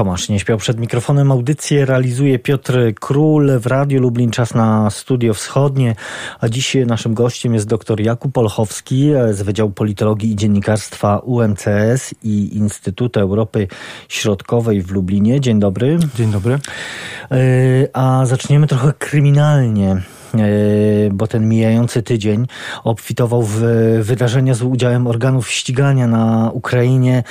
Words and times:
Tomasz 0.00 0.28
nie 0.28 0.40
śpiał 0.40 0.58
przed 0.58 0.80
mikrofonem. 0.80 1.32
Audycję 1.32 1.84
realizuje 1.84 2.38
Piotr 2.38 2.78
Król 3.00 3.58
w 3.58 3.66
Radiu 3.66 4.00
Lublin, 4.00 4.30
czas 4.30 4.54
na 4.54 4.90
Studio 4.90 5.34
Wschodnie. 5.34 5.94
A 6.40 6.48
dziś 6.48 6.76
naszym 6.86 7.14
gościem 7.14 7.54
jest 7.54 7.68
dr 7.68 8.00
Jakub 8.00 8.38
Olchowski 8.38 9.10
z 9.30 9.42
Wydziału 9.42 9.70
Politologii 9.70 10.32
i 10.32 10.36
Dziennikarstwa 10.36 11.18
UMCS 11.18 12.14
i 12.22 12.56
Instytutu 12.56 13.20
Europy 13.20 13.68
Środkowej 14.08 14.82
w 14.82 14.90
Lublinie. 14.90 15.40
Dzień 15.40 15.60
dobry. 15.60 15.98
Dzień 16.14 16.32
dobry. 16.32 16.58
E, 17.30 17.38
a 17.92 18.26
zaczniemy 18.26 18.66
trochę 18.66 18.92
kryminalnie. 18.98 20.02
E, 20.34 21.10
bo 21.12 21.26
ten 21.26 21.48
mijający 21.48 22.02
tydzień 22.02 22.46
obfitował 22.84 23.42
w 23.42 23.60
wydarzenia 24.02 24.54
z 24.54 24.62
udziałem 24.62 25.06
organów 25.06 25.50
ścigania 25.50 26.06
na 26.06 26.50
Ukrainie. 26.54 27.18
E, 27.18 27.22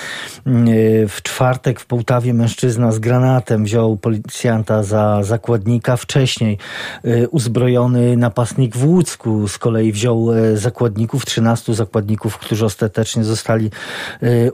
w 1.07 1.21
czwartek 1.23 1.79
w 1.79 1.85
Połtawie 1.85 2.33
mężczyzna 2.33 2.91
z 2.91 2.99
granatem 2.99 3.63
wziął 3.63 3.97
policjanta 3.97 4.83
za 4.83 5.23
zakładnika. 5.23 5.97
Wcześniej 5.97 6.57
e, 7.03 7.27
uzbrojony 7.27 8.17
napastnik 8.17 8.77
w 8.77 8.85
Łódzku 8.85 9.47
z 9.47 9.57
kolei 9.57 9.91
wziął 9.91 10.27
zakładników, 10.53 11.25
13 11.25 11.73
zakładników, 11.73 12.37
którzy 12.37 12.65
ostatecznie 12.65 13.23
zostali 13.23 13.71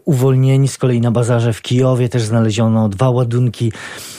uwolnieni. 0.05 0.67
Z 0.67 0.77
kolei 0.77 1.01
na 1.01 1.11
bazarze 1.11 1.53
w 1.53 1.61
Kijowie 1.61 2.09
też 2.09 2.23
znaleziono 2.23 2.89
dwa 2.89 3.09
ładunki 3.09 3.71
E, 3.71 4.14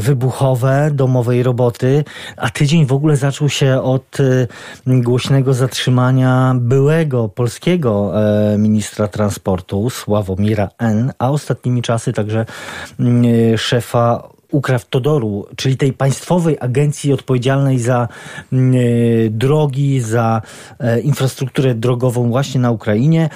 wybuchowe, 0.00 0.90
domowej 0.92 1.42
roboty, 1.42 2.04
a 2.36 2.50
tydzień 2.50 2.86
w 2.86 2.92
ogóle 2.92 3.16
zaczął 3.16 3.48
się 3.48 3.82
od 3.82 4.18
e, 4.20 4.46
głośnego 4.86 5.54
zatrzymania 5.54 6.54
byłego 6.60 7.28
polskiego 7.28 8.12
e, 8.14 8.58
ministra 8.58 9.08
transportu 9.08 9.90
Sławomira 9.90 10.68
N., 10.78 11.12
a 11.18 11.30
ostatnimi 11.30 11.82
czasy 11.82 12.12
także 12.12 12.46
szefa 13.56 14.28
Ukrawtodoru, 14.52 15.46
czyli 15.56 15.76
tej 15.76 15.92
państwowej 15.92 16.56
agencji 16.60 17.12
odpowiedzialnej 17.12 17.78
za 17.78 18.08
drogi, 19.30 20.00
za 20.00 20.42
infrastrukturę 21.02 21.74
drogową 21.74 22.28
właśnie 22.28 22.60
na 22.60 22.70
Ukrainie. 22.70 23.28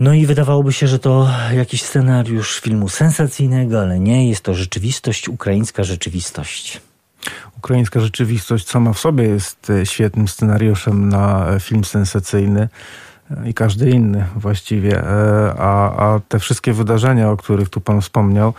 No 0.00 0.14
i 0.14 0.26
wydawałoby 0.26 0.72
się, 0.72 0.86
że 0.86 0.98
to 0.98 1.30
jakiś 1.52 1.82
scenariusz 1.82 2.60
filmu 2.60 2.88
sensacyjnego, 2.88 3.80
ale 3.80 4.00
nie, 4.00 4.28
jest 4.28 4.44
to 4.44 4.54
rzeczywistość, 4.54 5.28
ukraińska 5.28 5.84
rzeczywistość. 5.84 6.80
Ukraińska 7.58 8.00
rzeczywistość 8.00 8.68
sama 8.68 8.92
w 8.92 8.98
sobie 8.98 9.24
jest 9.24 9.70
e, 9.70 9.86
świetnym 9.86 10.28
scenariuszem 10.28 11.08
na 11.08 11.48
e, 11.48 11.60
film 11.60 11.84
sensacyjny 11.84 12.68
e, 13.30 13.48
i 13.48 13.54
każdy 13.54 13.90
inny 13.90 14.24
właściwie. 14.36 15.02
A, 15.58 15.96
a 15.96 16.20
te 16.20 16.38
wszystkie 16.38 16.72
wydarzenia, 16.72 17.30
o 17.30 17.36
których 17.36 17.68
tu 17.68 17.80
pan 17.80 18.00
wspomniał, 18.00 18.54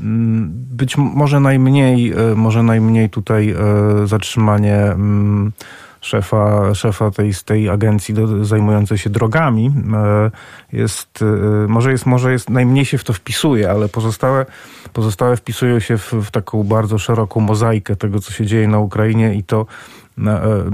mm, 0.00 0.50
być 0.52 0.96
może 0.96 1.40
najmniej, 1.40 2.14
może 2.36 2.62
najmniej 2.62 3.10
tutaj 3.10 3.54
zatrzymanie 4.04 4.76
mm, 4.76 5.52
szefa, 6.02 6.74
szefa 6.74 7.10
tej, 7.10 7.32
tej 7.44 7.68
agencji 7.68 8.14
do, 8.14 8.44
zajmującej 8.44 8.98
się 8.98 9.10
drogami 9.10 9.72
e, 9.94 10.30
jest, 10.72 11.22
e, 11.22 11.68
może 11.68 11.92
jest, 11.92 12.06
może 12.06 12.32
jest, 12.32 12.50
najmniej 12.50 12.84
się 12.84 12.98
w 12.98 13.04
to 13.04 13.12
wpisuje, 13.12 13.70
ale 13.70 13.88
pozostałe, 13.88 14.46
pozostałe 14.92 15.36
wpisują 15.36 15.80
się 15.80 15.98
w, 15.98 16.12
w 16.12 16.30
taką 16.30 16.64
bardzo 16.64 16.98
szeroką 16.98 17.40
mozaikę 17.40 17.96
tego, 17.96 18.20
co 18.20 18.32
się 18.32 18.46
dzieje 18.46 18.68
na 18.68 18.78
Ukrainie 18.78 19.34
i 19.34 19.44
to 19.44 19.66
e, 20.18 20.64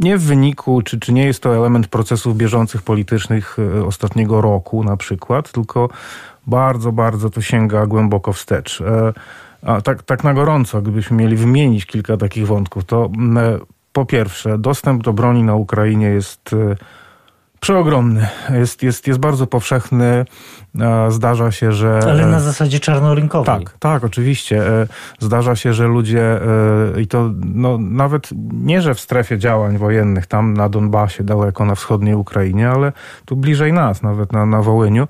nie 0.00 0.18
w 0.18 0.22
wyniku, 0.22 0.82
czy, 0.82 1.00
czy 1.00 1.12
nie 1.12 1.26
jest 1.26 1.42
to 1.42 1.56
element 1.56 1.88
procesów 1.88 2.36
bieżących 2.36 2.82
politycznych 2.82 3.56
ostatniego 3.86 4.40
roku 4.40 4.84
na 4.84 4.96
przykład, 4.96 5.52
tylko 5.52 5.88
bardzo, 6.46 6.92
bardzo 6.92 7.30
to 7.30 7.42
sięga 7.42 7.86
głęboko 7.86 8.32
wstecz. 8.32 8.82
A 9.62 9.80
tak, 9.80 10.02
tak 10.02 10.24
na 10.24 10.34
gorąco, 10.34 10.82
gdybyśmy 10.82 11.16
mieli 11.16 11.36
wymienić 11.36 11.86
kilka 11.86 12.16
takich 12.16 12.46
wątków, 12.46 12.84
to 12.84 13.10
po 13.94 14.06
pierwsze, 14.06 14.58
dostęp 14.58 15.02
do 15.02 15.12
broni 15.12 15.42
na 15.42 15.54
Ukrainie 15.54 16.06
jest 16.06 16.50
e, 16.52 16.76
przeogromny. 17.60 18.28
Jest, 18.50 18.82
jest, 18.82 19.06
jest 19.06 19.20
bardzo 19.20 19.46
powszechny. 19.46 20.24
Zdarza 21.08 21.50
się, 21.50 21.72
że. 21.72 22.00
Ale 22.02 22.26
na 22.26 22.40
zasadzie 22.40 22.80
czarnorynkowej. 22.80 23.64
Tak, 23.64 23.78
tak, 23.78 24.04
oczywiście. 24.04 24.68
E, 24.68 24.86
zdarza 25.18 25.56
się, 25.56 25.72
że 25.72 25.86
ludzie, 25.86 26.40
e, 26.96 27.00
i 27.00 27.06
to 27.06 27.30
no, 27.44 27.78
nawet 27.78 28.28
nie, 28.52 28.82
że 28.82 28.94
w 28.94 29.00
strefie 29.00 29.38
działań 29.38 29.78
wojennych, 29.78 30.26
tam 30.26 30.54
na 30.54 30.68
Donbasie, 30.68 31.24
daleko 31.24 31.64
na 31.64 31.74
wschodniej 31.74 32.14
Ukrainie, 32.14 32.70
ale 32.70 32.92
tu 33.24 33.36
bliżej 33.36 33.72
nas, 33.72 34.02
nawet 34.02 34.32
na, 34.32 34.46
na 34.46 34.62
Wołyniu, 34.62 35.08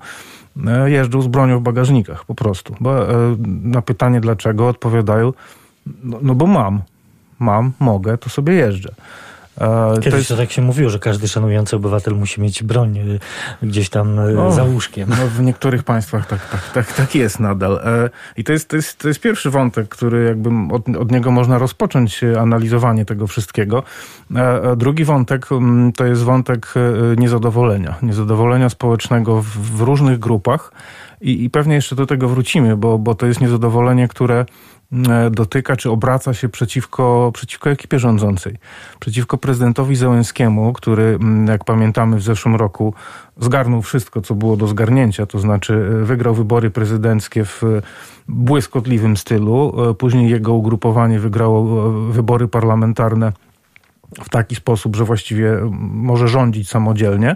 jeżdżą 0.85 1.21
z 1.21 1.27
bronią 1.27 1.59
w 1.59 1.63
bagażnikach 1.63 2.25
po 2.25 2.35
prostu. 2.35 2.75
Bo 2.79 3.07
na 3.63 3.81
pytanie 3.81 4.21
dlaczego 4.21 4.67
odpowiadają, 4.67 5.33
no, 6.03 6.17
no 6.21 6.35
bo 6.35 6.47
mam 6.47 6.81
mam, 7.39 7.71
mogę, 7.79 8.17
to 8.17 8.29
sobie 8.29 8.53
jeżdżę. 8.53 8.89
E, 9.61 9.93
Kiedyś 9.93 10.11
to, 10.11 10.17
jest... 10.17 10.29
to, 10.29 10.37
tak 10.37 10.51
się 10.51 10.61
mówiło, 10.61 10.89
że 10.89 10.99
każdy 10.99 11.27
szanujący 11.27 11.75
obywatel 11.75 12.15
musi 12.15 12.41
mieć 12.41 12.63
broń 12.63 12.97
e, 12.97 13.65
gdzieś 13.67 13.89
tam 13.89 14.15
no, 14.35 14.51
za 14.51 14.63
łóżkiem. 14.63 15.09
No, 15.09 15.15
w 15.15 15.41
niektórych 15.41 15.83
państwach 15.83 16.27
tak, 16.27 16.49
tak, 16.49 16.71
tak, 16.73 16.93
tak 16.93 17.15
jest 17.15 17.39
nadal. 17.39 17.79
I 18.37 18.43
to 18.43 18.53
jest, 18.53 18.69
to, 18.69 18.75
jest, 18.75 18.99
to 18.99 19.07
jest 19.07 19.19
pierwszy 19.19 19.49
wątek, 19.49 19.89
który 19.89 20.23
jakby 20.23 20.49
od, 20.75 20.89
od 20.89 21.11
niego 21.11 21.31
można 21.31 21.57
rozpocząć 21.57 22.21
analizowanie 22.39 23.05
tego 23.05 23.27
wszystkiego. 23.27 23.83
Drugi 24.77 25.05
wątek 25.05 25.51
mm, 25.51 25.91
to 25.93 26.05
jest 26.05 26.23
wątek 26.23 26.73
niezadowolenia. 27.17 27.95
Niezadowolenia 28.01 28.69
społecznego 28.69 29.41
w, 29.41 29.47
w 29.47 29.81
różnych 29.81 30.19
grupach. 30.19 30.71
I, 31.21 31.43
I 31.43 31.49
pewnie 31.49 31.75
jeszcze 31.75 31.95
do 31.95 32.05
tego 32.05 32.29
wrócimy, 32.29 32.77
bo, 32.77 32.99
bo 32.99 33.15
to 33.15 33.25
jest 33.25 33.41
niezadowolenie, 33.41 34.07
które 34.07 34.45
E, 35.09 35.29
dotyka 35.29 35.75
czy 35.75 35.91
obraca 35.91 36.33
się 36.33 36.49
przeciwko, 36.49 37.31
przeciwko 37.33 37.69
ekipie 37.69 37.99
rządzącej, 37.99 38.55
przeciwko 38.99 39.37
prezydentowi 39.37 39.95
Zełenskiemu, 39.95 40.73
który, 40.73 41.03
mm, 41.03 41.47
jak 41.47 41.63
pamiętamy, 41.63 42.17
w 42.17 42.23
zeszłym 42.23 42.55
roku 42.55 42.93
zgarnął 43.39 43.81
wszystko, 43.81 44.21
co 44.21 44.35
było 44.35 44.57
do 44.57 44.67
zgarnięcia, 44.67 45.25
to 45.25 45.39
znaczy 45.39 45.73
e, 45.73 46.05
wygrał 46.05 46.35
wybory 46.35 46.71
prezydenckie 46.71 47.45
w 47.45 47.61
błyskotliwym 48.27 49.17
stylu, 49.17 49.89
e, 49.89 49.93
później 49.93 50.29
jego 50.29 50.53
ugrupowanie 50.53 51.19
wygrało 51.19 51.91
wybory 52.11 52.47
parlamentarne 52.47 53.31
w 54.23 54.29
taki 54.29 54.55
sposób, 54.55 54.95
że 54.95 55.03
właściwie 55.03 55.59
może 55.79 56.27
rządzić 56.27 56.69
samodzielnie. 56.69 57.35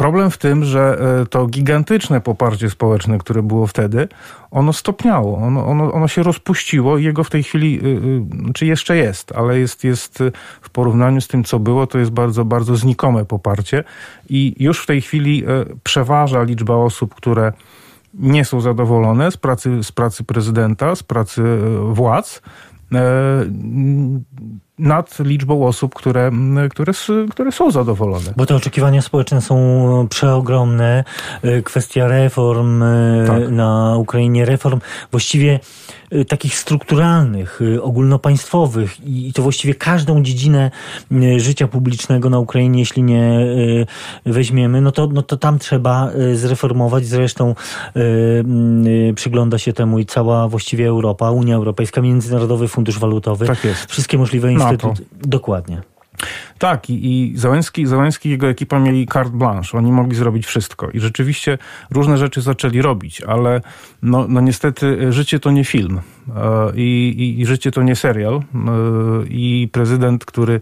Problem 0.00 0.30
w 0.30 0.38
tym, 0.38 0.64
że 0.64 0.98
e, 1.22 1.26
to 1.26 1.46
gigantyczne 1.46 2.20
poparcie 2.20 2.70
społeczne, 2.70 3.18
które 3.18 3.42
było 3.42 3.66
wtedy, 3.66 4.08
ono 4.50 4.72
stopniało, 4.72 5.38
ono, 5.38 5.66
ono, 5.66 5.92
ono 5.92 6.08
się 6.08 6.22
rozpuściło 6.22 6.98
i 6.98 7.04
jego 7.04 7.24
w 7.24 7.30
tej 7.30 7.42
chwili, 7.42 7.80
y, 8.48 8.52
czy 8.52 8.66
jeszcze 8.66 8.96
jest, 8.96 9.32
ale 9.32 9.58
jest, 9.58 9.84
jest 9.84 10.18
w 10.60 10.70
porównaniu 10.70 11.20
z 11.20 11.28
tym, 11.28 11.44
co 11.44 11.58
było, 11.58 11.86
to 11.86 11.98
jest 11.98 12.10
bardzo, 12.10 12.44
bardzo 12.44 12.76
znikome 12.76 13.24
poparcie 13.24 13.84
i 14.28 14.54
już 14.58 14.82
w 14.82 14.86
tej 14.86 15.00
chwili 15.00 15.44
e, 15.44 15.46
przeważa 15.82 16.42
liczba 16.42 16.74
osób, 16.74 17.14
które 17.14 17.52
nie 18.14 18.44
są 18.44 18.60
zadowolone 18.60 19.30
z 19.30 19.36
pracy, 19.36 19.82
z 19.82 19.92
pracy 19.92 20.24
prezydenta, 20.24 20.94
z 20.94 21.02
pracy 21.02 21.42
e, 21.42 21.94
władz 21.94 22.42
nad 24.80 25.18
liczbą 25.18 25.66
osób, 25.66 25.94
które, 25.94 26.30
które, 26.70 26.92
które 27.30 27.52
są 27.52 27.70
zadowolone. 27.70 28.32
Bo 28.36 28.46
te 28.46 28.56
oczekiwania 28.56 29.02
społeczne 29.02 29.40
są 29.40 30.06
przeogromne. 30.10 31.04
Y, 31.44 31.62
kwestia 31.62 32.08
reform 32.08 32.82
y, 32.82 33.24
tak. 33.26 33.50
na 33.50 33.96
Ukrainie, 33.96 34.44
reform 34.44 34.80
właściwie 35.10 35.60
y, 36.12 36.24
takich 36.24 36.58
strukturalnych, 36.58 37.60
ogólnopaństwowych 37.82 39.06
i 39.06 39.32
to 39.32 39.42
właściwie 39.42 39.74
każdą 39.74 40.22
dziedzinę 40.22 40.70
życia 41.36 41.68
publicznego 41.68 42.30
na 42.30 42.38
Ukrainie, 42.38 42.78
jeśli 42.78 43.02
nie 43.02 43.46
weźmiemy, 44.26 44.80
no 44.80 44.92
to, 44.92 45.06
no 45.06 45.22
to 45.22 45.36
tam 45.36 45.58
trzeba 45.58 46.10
zreformować. 46.34 47.06
Zresztą 47.06 47.54
przygląda 49.14 49.58
się 49.58 49.72
temu 49.72 49.98
i 49.98 50.06
cała 50.06 50.48
właściwie 50.48 50.88
Europa, 50.88 51.30
Unia 51.30 51.56
Europejska, 51.56 52.00
Międzynarodowy 52.00 52.68
Fundusz 52.68 52.98
Walutowy. 52.98 53.46
Tak 53.46 53.64
jest. 53.64 53.90
Wszystkie 53.90 54.18
możliwe 54.18 54.52
instytucje 54.52 54.69
Instytut. 54.72 55.08
Dokładnie. 55.12 55.82
Tak, 56.58 56.90
i, 56.90 57.32
i 57.32 57.38
Załęski, 57.38 57.86
Załęski 57.86 58.28
i 58.28 58.32
jego 58.32 58.48
ekipa 58.48 58.78
mieli 58.78 59.06
carte 59.06 59.36
blanche. 59.36 59.78
Oni 59.78 59.92
mogli 59.92 60.16
zrobić 60.16 60.46
wszystko. 60.46 60.90
I 60.90 61.00
rzeczywiście 61.00 61.58
różne 61.90 62.18
rzeczy 62.18 62.40
zaczęli 62.40 62.82
robić, 62.82 63.22
ale 63.22 63.60
no, 64.02 64.26
no 64.28 64.40
niestety 64.40 65.12
życie 65.12 65.40
to 65.40 65.50
nie 65.50 65.64
film. 65.64 66.00
E, 66.36 66.72
I, 66.74 67.14
i, 67.18 67.40
i 67.40 67.46
życie 67.46 67.70
to 67.70 67.82
nie 67.82 67.96
serial. 67.96 68.34
E, 68.34 68.42
I 69.28 69.68
prezydent, 69.72 70.24
który 70.24 70.60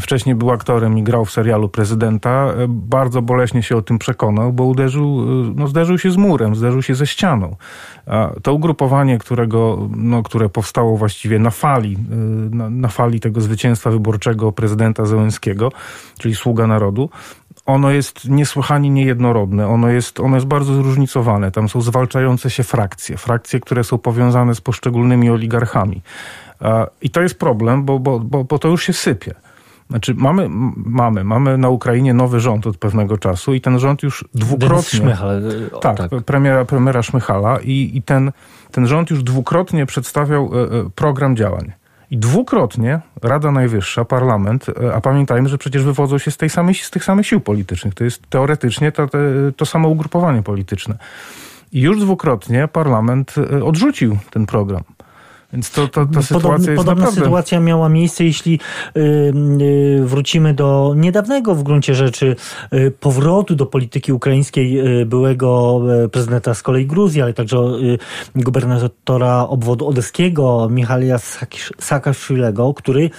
wcześniej 0.00 0.34
był 0.34 0.50
aktorem 0.50 0.98
i 0.98 1.02
grał 1.02 1.24
w 1.24 1.30
serialu 1.30 1.68
prezydenta, 1.68 2.48
bardzo 2.68 3.22
boleśnie 3.22 3.62
się 3.62 3.76
o 3.76 3.82
tym 3.82 3.98
przekonał, 3.98 4.52
bo 4.52 4.64
uderzył, 4.64 5.26
no, 5.54 5.68
zderzył 5.68 5.98
się 5.98 6.10
z 6.10 6.16
murem, 6.16 6.54
zderzył 6.54 6.82
się 6.82 6.94
ze 6.94 7.06
ścianą. 7.06 7.56
A 8.06 8.30
to 8.42 8.54
ugrupowanie, 8.54 9.18
którego, 9.18 9.88
no, 9.96 10.22
które 10.22 10.48
powstało 10.48 10.96
właściwie 10.96 11.38
na 11.38 11.50
fali, 11.50 11.96
na, 12.50 12.70
na 12.70 12.88
fali 12.88 13.20
tego 13.20 13.40
zwycięstwa 13.40 13.90
wyborczego 13.90 14.52
prezydenta 14.52 15.06
Zełenskiego, 15.06 15.72
czyli 16.18 16.34
Sługa 16.34 16.66
Narodu, 16.66 17.10
ono 17.66 17.90
jest 17.90 18.28
niesłychanie 18.28 18.90
niejednorodne, 18.90 19.68
ono 19.68 19.88
jest, 19.88 20.20
ono 20.20 20.36
jest 20.36 20.46
bardzo 20.46 20.74
zróżnicowane. 20.74 21.50
Tam 21.50 21.68
są 21.68 21.80
zwalczające 21.80 22.50
się 22.50 22.62
frakcje, 22.62 23.16
frakcje, 23.16 23.60
które 23.60 23.84
są 23.84 23.98
powiązane 23.98 24.54
z 24.54 24.60
poszczególnymi 24.60 25.30
oligarchami. 25.30 26.02
I 27.02 27.10
to 27.10 27.22
jest 27.22 27.38
problem, 27.38 27.84
bo, 27.84 27.98
bo, 27.98 28.20
bo, 28.20 28.44
bo 28.44 28.58
to 28.58 28.68
już 28.68 28.84
się 28.84 28.92
sypie. 28.92 29.34
Znaczy 29.90 30.14
mamy, 30.14 30.46
mamy, 30.76 31.24
mamy 31.24 31.58
na 31.58 31.68
Ukrainie 31.68 32.14
nowy 32.14 32.40
rząd 32.40 32.66
od 32.66 32.76
pewnego 32.76 33.18
czasu 33.18 33.54
i 33.54 33.60
ten 33.60 33.78
rząd 33.78 34.02
już 34.02 34.24
dwukrotnie... 34.34 34.98
Szmychal, 34.98 35.42
o, 35.72 35.78
tak, 35.78 35.96
tak, 35.96 36.10
premiera, 36.24 36.64
premiera 36.64 37.02
Szmychala 37.02 37.58
i, 37.60 37.90
i 37.94 38.02
ten, 38.02 38.32
ten 38.70 38.86
rząd 38.86 39.10
już 39.10 39.22
dwukrotnie 39.22 39.86
przedstawiał 39.86 40.50
e, 40.54 40.62
e, 40.62 40.90
program 40.94 41.36
działań. 41.36 41.72
I 42.10 42.18
dwukrotnie 42.18 43.00
Rada 43.22 43.52
Najwyższa, 43.52 44.04
parlament, 44.04 44.66
e, 44.68 44.94
a 44.94 45.00
pamiętajmy, 45.00 45.48
że 45.48 45.58
przecież 45.58 45.84
wywodzą 45.84 46.18
się 46.18 46.30
z, 46.30 46.36
tej 46.36 46.50
samej, 46.50 46.74
z 46.74 46.90
tych 46.90 47.04
samych 47.04 47.26
sił 47.26 47.40
politycznych. 47.40 47.94
To 47.94 48.04
jest 48.04 48.22
teoretycznie 48.30 48.92
to, 48.92 49.08
to 49.56 49.66
samo 49.66 49.88
ugrupowanie 49.88 50.42
polityczne. 50.42 50.98
I 51.72 51.80
już 51.80 52.00
dwukrotnie 52.00 52.68
parlament 52.68 53.34
odrzucił 53.62 54.18
ten 54.30 54.46
program. 54.46 54.82
Więc 55.52 55.70
to, 55.70 55.88
to, 55.88 56.06
ta 56.06 56.22
sytuacja 56.22 56.36
Podobna, 56.36 56.56
jest 56.56 56.76
podobna 56.76 56.94
naprawdę... 56.94 57.20
sytuacja 57.20 57.60
miała 57.60 57.88
miejsce, 57.88 58.24
jeśli 58.24 58.60
y, 58.96 59.00
y, 59.00 60.02
wrócimy 60.04 60.54
do 60.54 60.94
niedawnego 60.96 61.54
w 61.54 61.62
gruncie 61.62 61.94
rzeczy 61.94 62.36
y, 62.72 62.90
powrotu 63.00 63.54
do 63.54 63.66
polityki 63.66 64.12
ukraińskiej 64.12 65.00
y, 65.00 65.06
byłego 65.06 65.80
prezydenta 66.12 66.54
z 66.54 66.62
kolei 66.62 66.86
Gruzji, 66.86 67.22
ale 67.22 67.34
także 67.34 67.58
gubernatora 68.36 69.42
obwodu 69.48 69.88
odeskiego 69.88 70.68
Michalia 70.70 71.18
Saakaszwilego, 71.78 72.74
który 72.74 73.10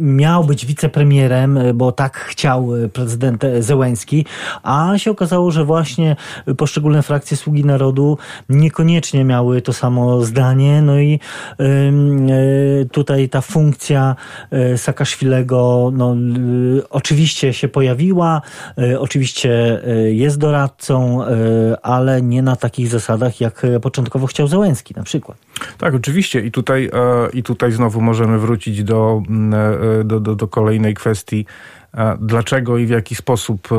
miał 0.00 0.44
być 0.44 0.66
wicepremierem, 0.66 1.58
bo 1.74 1.92
tak 1.92 2.16
chciał 2.16 2.68
prezydent 2.92 3.44
Zełenski, 3.60 4.26
a 4.62 4.92
się 4.96 5.10
okazało, 5.10 5.50
że 5.50 5.64
właśnie 5.64 6.16
poszczególne 6.56 7.02
frakcje 7.02 7.36
Sługi 7.36 7.64
Narodu 7.64 8.18
niekoniecznie 8.48 9.24
miały 9.24 9.62
to 9.62 9.72
samo 9.72 10.20
zdanie, 10.20 10.82
no 10.82 10.98
i 10.98 11.20
tutaj 12.92 13.28
ta 13.28 13.40
funkcja 13.40 14.16
e, 14.50 14.78
Sakaszwilego 14.78 15.90
no, 15.94 16.16
oczywiście 16.90 17.52
się 17.52 17.68
pojawiła, 17.68 18.42
e, 18.78 19.00
oczywiście 19.00 19.82
jest 20.04 20.38
doradcą, 20.38 21.24
ale 21.82 22.22
nie 22.22 22.42
na 22.42 22.56
takich 22.56 22.88
zasadach, 22.88 23.40
jak 23.40 23.62
początkowo 23.82 24.26
chciał 24.26 24.46
Załęski 24.46 24.94
na 24.96 25.02
przykład. 25.02 25.38
Tak, 25.78 25.94
oczywiście 25.94 26.40
i 26.40 26.50
tutaj, 26.50 26.90
i 27.32 27.42
tutaj 27.42 27.72
znowu 27.72 28.00
możemy 28.00 28.38
wrócić 28.38 28.84
do, 28.84 29.22
do, 30.04 30.20
do, 30.20 30.34
do 30.34 30.48
kolejnej 30.48 30.94
kwestii 30.94 31.46
Dlaczego 32.20 32.78
i 32.78 32.86
w 32.86 32.90
jaki 32.90 33.14
sposób 33.14 33.68
e, 33.72 33.76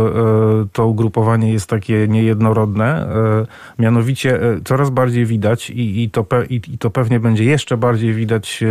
to 0.74 0.88
ugrupowanie 0.88 1.54
jest 1.54 1.70
takie 1.70 2.08
niejednorodne? 2.08 2.86
E, 2.86 3.46
mianowicie 3.80 4.42
e, 4.42 4.62
coraz 4.66 4.90
bardziej 4.90 5.26
widać 5.26 5.70
i, 5.70 6.04
i, 6.04 6.10
to, 6.10 6.26
i, 6.50 6.62
i 6.74 6.78
to 6.78 6.90
pewnie 6.90 7.20
będzie 7.20 7.44
jeszcze 7.44 7.78
bardziej 7.78 8.14
widać 8.14 8.64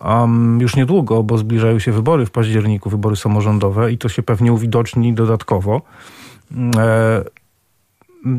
um, 0.00 0.60
już 0.60 0.76
niedługo, 0.76 1.22
bo 1.22 1.38
zbliżają 1.38 1.78
się 1.78 1.92
wybory 1.92 2.26
w 2.26 2.30
październiku, 2.30 2.90
wybory 2.90 3.16
samorządowe 3.16 3.92
i 3.92 3.98
to 3.98 4.08
się 4.08 4.22
pewnie 4.22 4.52
uwidoczni 4.52 5.14
dodatkowo. 5.14 5.82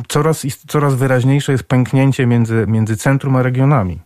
Coraz, 0.08 0.46
coraz 0.68 0.96
wyraźniejsze 0.96 1.52
jest 1.52 1.64
pęknięcie 1.64 2.28
między, 2.28 2.66
między 2.68 2.98
centrum 2.98 3.36
a 3.36 3.44
regionami 3.44 4.00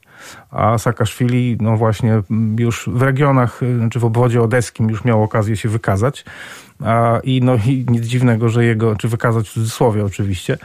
a 0.51 0.77
Saakaszwili 0.77 1.57
no 1.59 1.77
właśnie 1.77 2.21
już 2.59 2.89
w 2.93 3.01
regionach, 3.01 3.63
y, 3.63 3.77
znaczy 3.77 3.99
w 3.99 4.05
obwodzie 4.05 4.41
odeskim 4.41 4.89
już 4.89 5.05
miał 5.05 5.23
okazję 5.23 5.57
się 5.57 5.69
wykazać. 5.69 6.25
A, 6.85 7.19
i, 7.23 7.41
no, 7.43 7.55
i 7.55 7.85
nic 7.89 8.05
dziwnego, 8.05 8.49
że 8.49 8.65
jego, 8.65 8.95
czy 8.95 9.07
wykazać 9.07 9.49
w 9.49 9.53
cudzysłowie 9.53 10.05
oczywiście, 10.05 10.57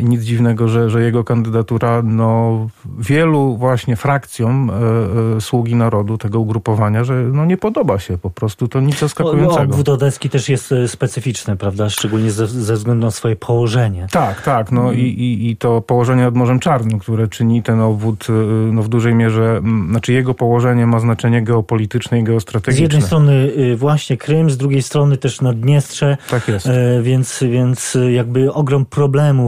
i 0.00 0.04
nic 0.04 0.22
dziwnego, 0.22 0.68
że, 0.68 0.90
że 0.90 1.02
jego 1.02 1.24
kandydatura 1.24 2.02
no, 2.04 2.68
wielu 2.98 3.56
właśnie 3.56 3.96
frakcjom 3.96 4.70
e, 4.70 5.36
e, 5.36 5.40
Sługi 5.40 5.74
Narodu, 5.74 6.18
tego 6.18 6.40
ugrupowania, 6.40 7.04
że 7.04 7.14
no, 7.14 7.44
nie 7.44 7.56
podoba 7.56 7.98
się 7.98 8.18
po 8.18 8.30
prostu. 8.30 8.68
To 8.68 8.80
nic 8.80 8.98
zaskakującego. 8.98 9.62
Obwód 9.62 9.88
Odeski 9.88 10.30
też 10.30 10.48
jest 10.48 10.72
e, 10.72 10.88
specyficzny, 10.88 11.56
prawda? 11.56 11.90
Szczególnie 11.90 12.30
ze, 12.30 12.46
ze 12.46 12.74
względu 12.74 13.06
na 13.06 13.10
swoje 13.10 13.36
położenie. 13.36 14.06
Tak, 14.10 14.42
tak. 14.42 14.72
No 14.72 14.82
mm. 14.82 14.94
i, 14.94 15.02
i, 15.02 15.50
i 15.50 15.56
to 15.56 15.80
położenie 15.80 16.22
nad 16.22 16.34
Morzem 16.34 16.60
Czarnym, 16.60 16.98
które 16.98 17.28
czyni 17.28 17.62
ten 17.62 17.80
obwód 17.80 18.26
e, 18.28 18.32
no, 18.72 18.82
w 18.82 18.88
dużej 18.88 19.14
mierze, 19.14 19.60
znaczy 19.90 20.12
jego 20.12 20.34
położenie 20.34 20.86
ma 20.86 21.00
znaczenie 21.00 21.42
geopolityczne 21.42 22.20
i 22.20 22.24
geostrategiczne. 22.24 22.86
Z 22.88 22.92
jednej 22.92 23.02
strony 23.02 23.52
właśnie 23.76 24.16
Krym, 24.16 24.50
z 24.50 24.56
drugiej 24.56 24.82
strony 24.82 25.16
też 25.16 25.40
Naddniestrze. 25.40 26.16
Tak 26.30 26.48
jest. 26.48 26.68
Więc, 27.02 27.44
więc 27.50 27.98
jakby 28.10 28.52
ogrom 28.52 28.84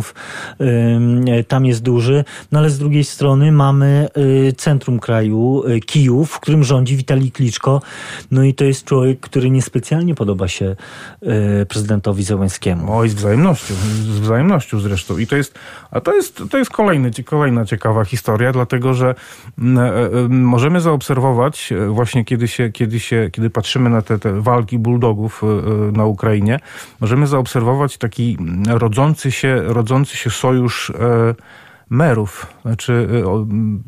problemów 0.03 0.15
tam 1.49 1.67
jest 1.67 1.83
duży, 1.83 2.25
no 2.53 2.59
ale 2.59 2.71
z 2.71 2.79
drugiej 2.79 3.05
strony 3.05 3.53
mamy 3.53 4.09
y, 4.49 4.53
centrum 4.57 4.99
kraju, 4.99 5.63
y, 5.69 5.81
Kijów, 5.81 6.31
w 6.31 6.41
którym 6.41 6.65
rządzi 6.65 6.97
Witalij 6.97 7.33
Kliczko, 7.33 7.83
no 8.31 8.43
i 8.43 8.55
to 8.55 8.65
jest 8.65 8.85
człowiek, 8.85 9.21
który 9.21 9.51
niespecjalnie 9.51 10.15
podoba 10.15 10.49
się 10.49 10.77
y, 11.63 11.67
prezydentowi 11.67 12.25
Zełenskiemu. 12.25 12.97
Oj, 12.97 13.09
z 13.09 13.15
wzajemnością, 13.15 13.75
z 13.75 14.21
wzajemnością 14.21 14.81
zresztą. 14.81 15.19
I 15.19 15.27
to 15.27 15.37
jest, 15.37 15.59
a 15.91 16.01
to 16.01 16.15
jest, 16.15 16.43
to 16.51 16.59
jest 16.59 16.71
kolejny, 16.71 17.11
kolejna 17.25 17.65
ciekawa 17.65 18.05
historia, 18.05 18.53
dlatego 18.53 18.95
że 18.95 19.15
mm, 19.59 19.79
e, 19.79 19.91
e, 19.91 20.29
możemy 20.29 20.81
zaobserwować 20.81 21.73
e, 21.73 21.87
właśnie 21.87 22.25
kiedy 22.25 22.49
się, 22.49 22.71
kiedy 22.71 23.01
się, 23.01 23.29
kiedy 23.33 23.51
patrzymy 23.51 23.91
na 23.91 24.03
te, 24.03 24.19
te 24.19 24.41
walki 24.41 24.79
bulldogów 24.79 25.43
na 25.93 26.05
Ukrainie, 26.05 26.61
możemy 27.01 27.27
zaobserwować 27.27 27.99
taki 27.99 28.37
rodzący 28.69 29.33
się, 29.33 29.63
rodzący 29.63 29.84
się 30.05 30.31
sojusz 30.31 30.93
merów, 31.91 32.47
znaczy 32.63 33.09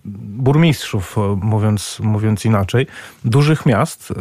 burmistrzów, 0.04 1.16
mówiąc, 1.42 2.00
mówiąc 2.02 2.44
inaczej, 2.44 2.86
dużych 3.24 3.66
miast, 3.66 4.12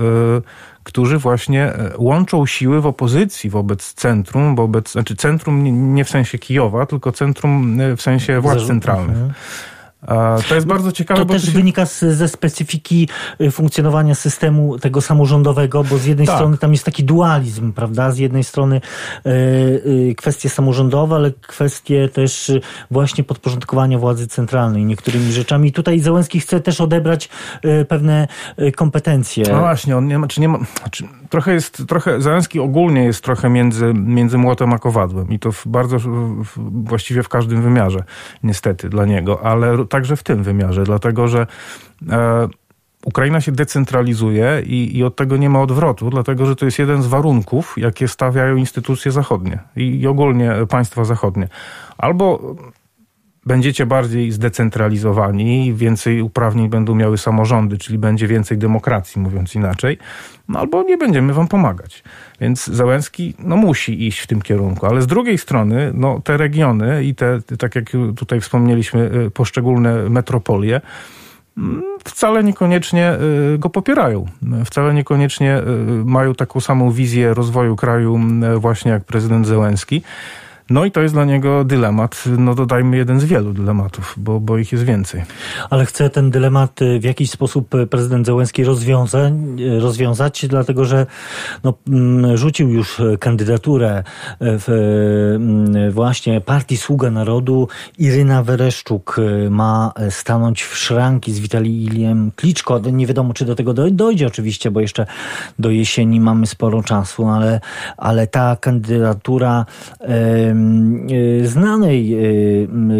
którzy 0.84 1.18
właśnie 1.18 1.74
łączą 1.98 2.46
siły 2.46 2.82
w 2.82 2.86
opozycji 2.86 3.50
wobec 3.50 3.94
centrum, 3.94 4.56
wobec, 4.56 4.92
znaczy 4.92 5.16
centrum 5.16 5.64
nie 5.96 6.06
w 6.06 6.10
sensie 6.10 6.38
Kijowa, 6.38 6.86
tylko 6.86 7.12
centrum 7.12 7.78
w 7.98 8.02
sensie 8.02 8.42
władz 8.42 8.68
centralnych. 8.68 9.18
To 10.50 10.56
jest 10.56 10.68
bardzo 10.68 10.92
ciekawe. 10.92 11.26
To 11.26 11.34
też 11.34 11.46
się... 11.46 11.52
wynika 11.52 11.86
z, 11.86 12.00
ze 12.00 12.28
specyfiki 12.28 13.10
y, 13.42 13.52
funkcjonowania 13.52 14.16
systemu 14.16 14.80
tego 14.80 15.02
samorządowego, 15.02 15.84
bo 15.84 15.98
z 15.98 16.06
jednej 16.06 16.28
tak. 16.28 16.36
strony 16.36 16.58
tam 16.58 16.72
jest 16.72 16.86
taki 16.86 17.04
dualizm, 17.04 17.74
prawda? 17.74 18.12
Z 18.12 18.18
jednej 18.18 18.44
strony 18.44 18.82
y, 19.26 19.30
y, 19.30 20.16
kwestie 20.18 20.50
samorządowe, 20.50 21.16
ale 21.16 21.32
kwestie 21.32 22.10
też 22.10 22.52
właśnie 22.92 23.24
podporządkowania 23.24 24.00
władzy 24.00 24.28
centralnej 24.28 24.86
niektórymi 24.86 25.32
rzeczami. 25.32 25.70
I 25.70 25.72
tutaj 25.72 26.00
Załęski 26.00 26.40
chce 26.40 26.60
też 26.60 26.82
odebrać 26.82 27.30
pewne 27.88 28.28
kompetencje. 28.76 29.46
No 29.52 29.60
właśnie, 29.60 29.98
on 29.98 30.08
nie 30.08 30.20
ma, 30.20 30.28
czy 30.28 30.42
nie 30.42 30.50
ma, 30.50 30.60
czy 30.92 31.04
trochę 31.30 31.54
jest, 31.54 31.84
trochę, 31.88 32.22
Załęski 32.22 32.60
ogólnie 32.60 33.04
jest 33.04 33.24
trochę 33.24 33.50
między, 33.50 33.94
między 33.94 34.38
młotem 34.38 34.74
a 34.74 34.80
kowadłem 34.80 35.30
i 35.30 35.40
to 35.40 35.52
w 35.52 35.68
bardzo, 35.68 36.00
w, 36.00 36.84
właściwie 36.84 37.24
w 37.24 37.30
każdym 37.30 37.62
wymiarze, 37.62 38.04
niestety 38.44 38.90
dla 38.90 39.06
niego, 39.06 39.46
ale 39.46 39.86
także 39.96 40.16
w 40.16 40.24
tym 40.24 40.44
wymiarze, 40.44 40.84
dlatego 40.84 41.28
że 41.28 41.48
e, 42.10 42.48
Ukraina 43.06 43.42
się 43.42 43.52
decentralizuje 43.52 44.64
i, 44.66 44.98
i, 44.98 45.04
od 45.04 45.16
tego 45.16 45.38
nie 45.38 45.50
ma 45.50 45.62
odwrotu, 45.62 46.10
dlatego 46.10 46.46
że 46.46 46.56
to 46.56 46.66
jest 46.66 46.80
jeden 46.80 47.02
z 47.02 47.08
warunków, 47.08 47.74
jakie 47.78 48.08
stawiają 48.08 48.56
instytucje 48.56 49.12
zachodnie 49.12 49.60
i, 49.76 50.02
i 50.02 50.08
ogólnie 50.08 50.54
państwa 50.70 51.06
zachodnie. 51.06 51.48
Albo 51.98 52.56
będziecie 53.46 53.86
bardziej 53.86 54.32
zdecentralizowani, 54.32 55.74
więcej 55.74 56.22
uprawnień 56.22 56.70
będą 56.70 56.96
miały 56.96 57.18
samorządy, 57.18 57.78
czyli 57.78 57.98
będzie 57.98 58.28
więcej 58.28 58.58
demokracji, 58.58 59.22
mówiąc 59.22 59.56
inaczej, 59.56 59.98
no 60.50 60.60
albo 60.60 60.84
nie 60.84 60.98
będziemy 60.98 61.34
wam 61.34 61.48
pomagać. 61.48 62.04
Więc 62.42 62.66
Załęski 62.66 63.34
no, 63.40 63.58
musi 63.58 64.08
iść 64.08 64.20
w 64.20 64.28
tym 64.28 64.42
kierunku, 64.42 64.86
ale 64.86 65.02
z 65.02 65.08
drugiej 65.08 65.38
strony 65.38 65.92
no, 65.94 66.22
te 66.24 66.38
regiony 66.38 67.04
i 67.04 67.16
te, 67.16 67.42
tak 67.60 67.76
jak 67.76 67.86
tutaj 68.16 68.42
wspomnieliśmy, 68.42 69.12
y, 69.28 69.32
poszczególne 69.32 70.10
metropolie, 70.10 70.82
mm, 71.58 71.84
wcale 72.04 72.44
niekoniecznie 72.44 73.18
y, 73.54 73.58
go 73.58 73.70
popierają. 73.70 74.26
Wcale 74.66 74.94
niekoniecznie 74.94 75.58
y, 75.58 75.64
mają 76.06 76.36
taką 76.36 76.60
samą 76.60 76.92
wizję 76.92 77.34
rozwoju 77.34 77.76
kraju 77.76 78.20
właśnie 78.58 78.92
jak 78.92 79.04
prezydent 79.04 79.48
Zełenski. 79.48 80.02
No 80.70 80.86
i 80.86 80.92
to 80.92 81.02
jest 81.02 81.14
dla 81.14 81.26
niego 81.26 81.64
dylemat, 81.64 82.24
no 82.38 82.56
dodajmy 82.56 82.98
jeden 82.98 83.20
z 83.20 83.26
wielu 83.26 83.54
dylematów, 83.54 84.14
bo, 84.18 84.40
bo 84.40 84.58
ich 84.58 84.72
jest 84.72 84.84
więcej. 84.84 85.24
Ale 85.70 85.86
chce 85.86 86.10
ten 86.10 86.32
dylemat 86.32 86.80
w 87.00 87.04
jakiś 87.04 87.32
sposób 87.32 87.70
prezydent 87.90 88.26
Zełenski 88.26 88.64
rozwiąza, 88.64 89.32
rozwiązać, 89.80 90.46
dlatego 90.48 90.86
że 90.86 91.06
no, 91.64 91.74
mm, 91.88 92.38
rzucił 92.38 92.70
już 92.70 93.02
kandydaturę 93.20 94.04
w 94.42 94.70
mm, 95.36 95.92
właśnie 95.92 96.42
partii 96.42 96.78
Sługa 96.78 97.12
Narodu. 97.12 97.68
Iryna 97.98 98.44
Wereszczuk 98.44 99.18
ma 99.50 99.94
stanąć 100.10 100.64
w 100.64 100.78
szranki 100.78 101.34
z 101.34 101.40
Witaliem 101.40 102.32
Kliczko. 102.36 102.80
Nie 102.80 103.08
wiadomo, 103.08 103.34
czy 103.34 103.46
do 103.46 103.56
tego 103.56 103.74
dojdzie 103.92 104.28
oczywiście, 104.28 104.72
bo 104.72 104.80
jeszcze 104.80 105.06
do 105.60 105.70
jesieni 105.70 106.20
mamy 106.20 106.48
sporo 106.48 106.84
czasu, 106.84 107.28
ale, 107.28 107.60
ale 107.98 108.28
ta 108.28 108.58
kandydatura 108.62 109.66
znanej 111.44 112.14
e, 112.14 112.20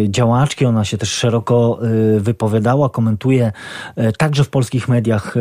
działaczki, 0.08 0.66
ona 0.66 0.84
się 0.84 0.98
też 0.98 1.08
szeroko 1.08 1.78
e, 2.16 2.20
wypowiadała, 2.20 2.90
komentuje 2.90 3.52
także 4.18 4.44
w 4.44 4.48
polskich 4.48 4.88
mediach 4.88 5.34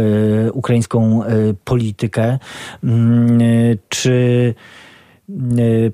ukraińską 0.53 1.21
politykę. 1.63 2.39
Czy 3.89 4.53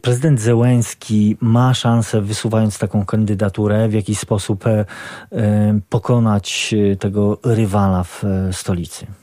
prezydent 0.01 0.41
Zełenski 0.41 1.37
ma 1.41 1.73
szansę, 1.73 2.21
wysuwając 2.21 2.79
taką 2.79 3.05
kandydaturę, 3.05 3.89
w 3.89 3.93
jakiś 3.93 4.19
sposób 4.19 4.63
pokonać 5.89 6.75
tego 6.99 7.39
rywala 7.43 8.03
w 8.03 8.23
stolicy? 8.51 9.20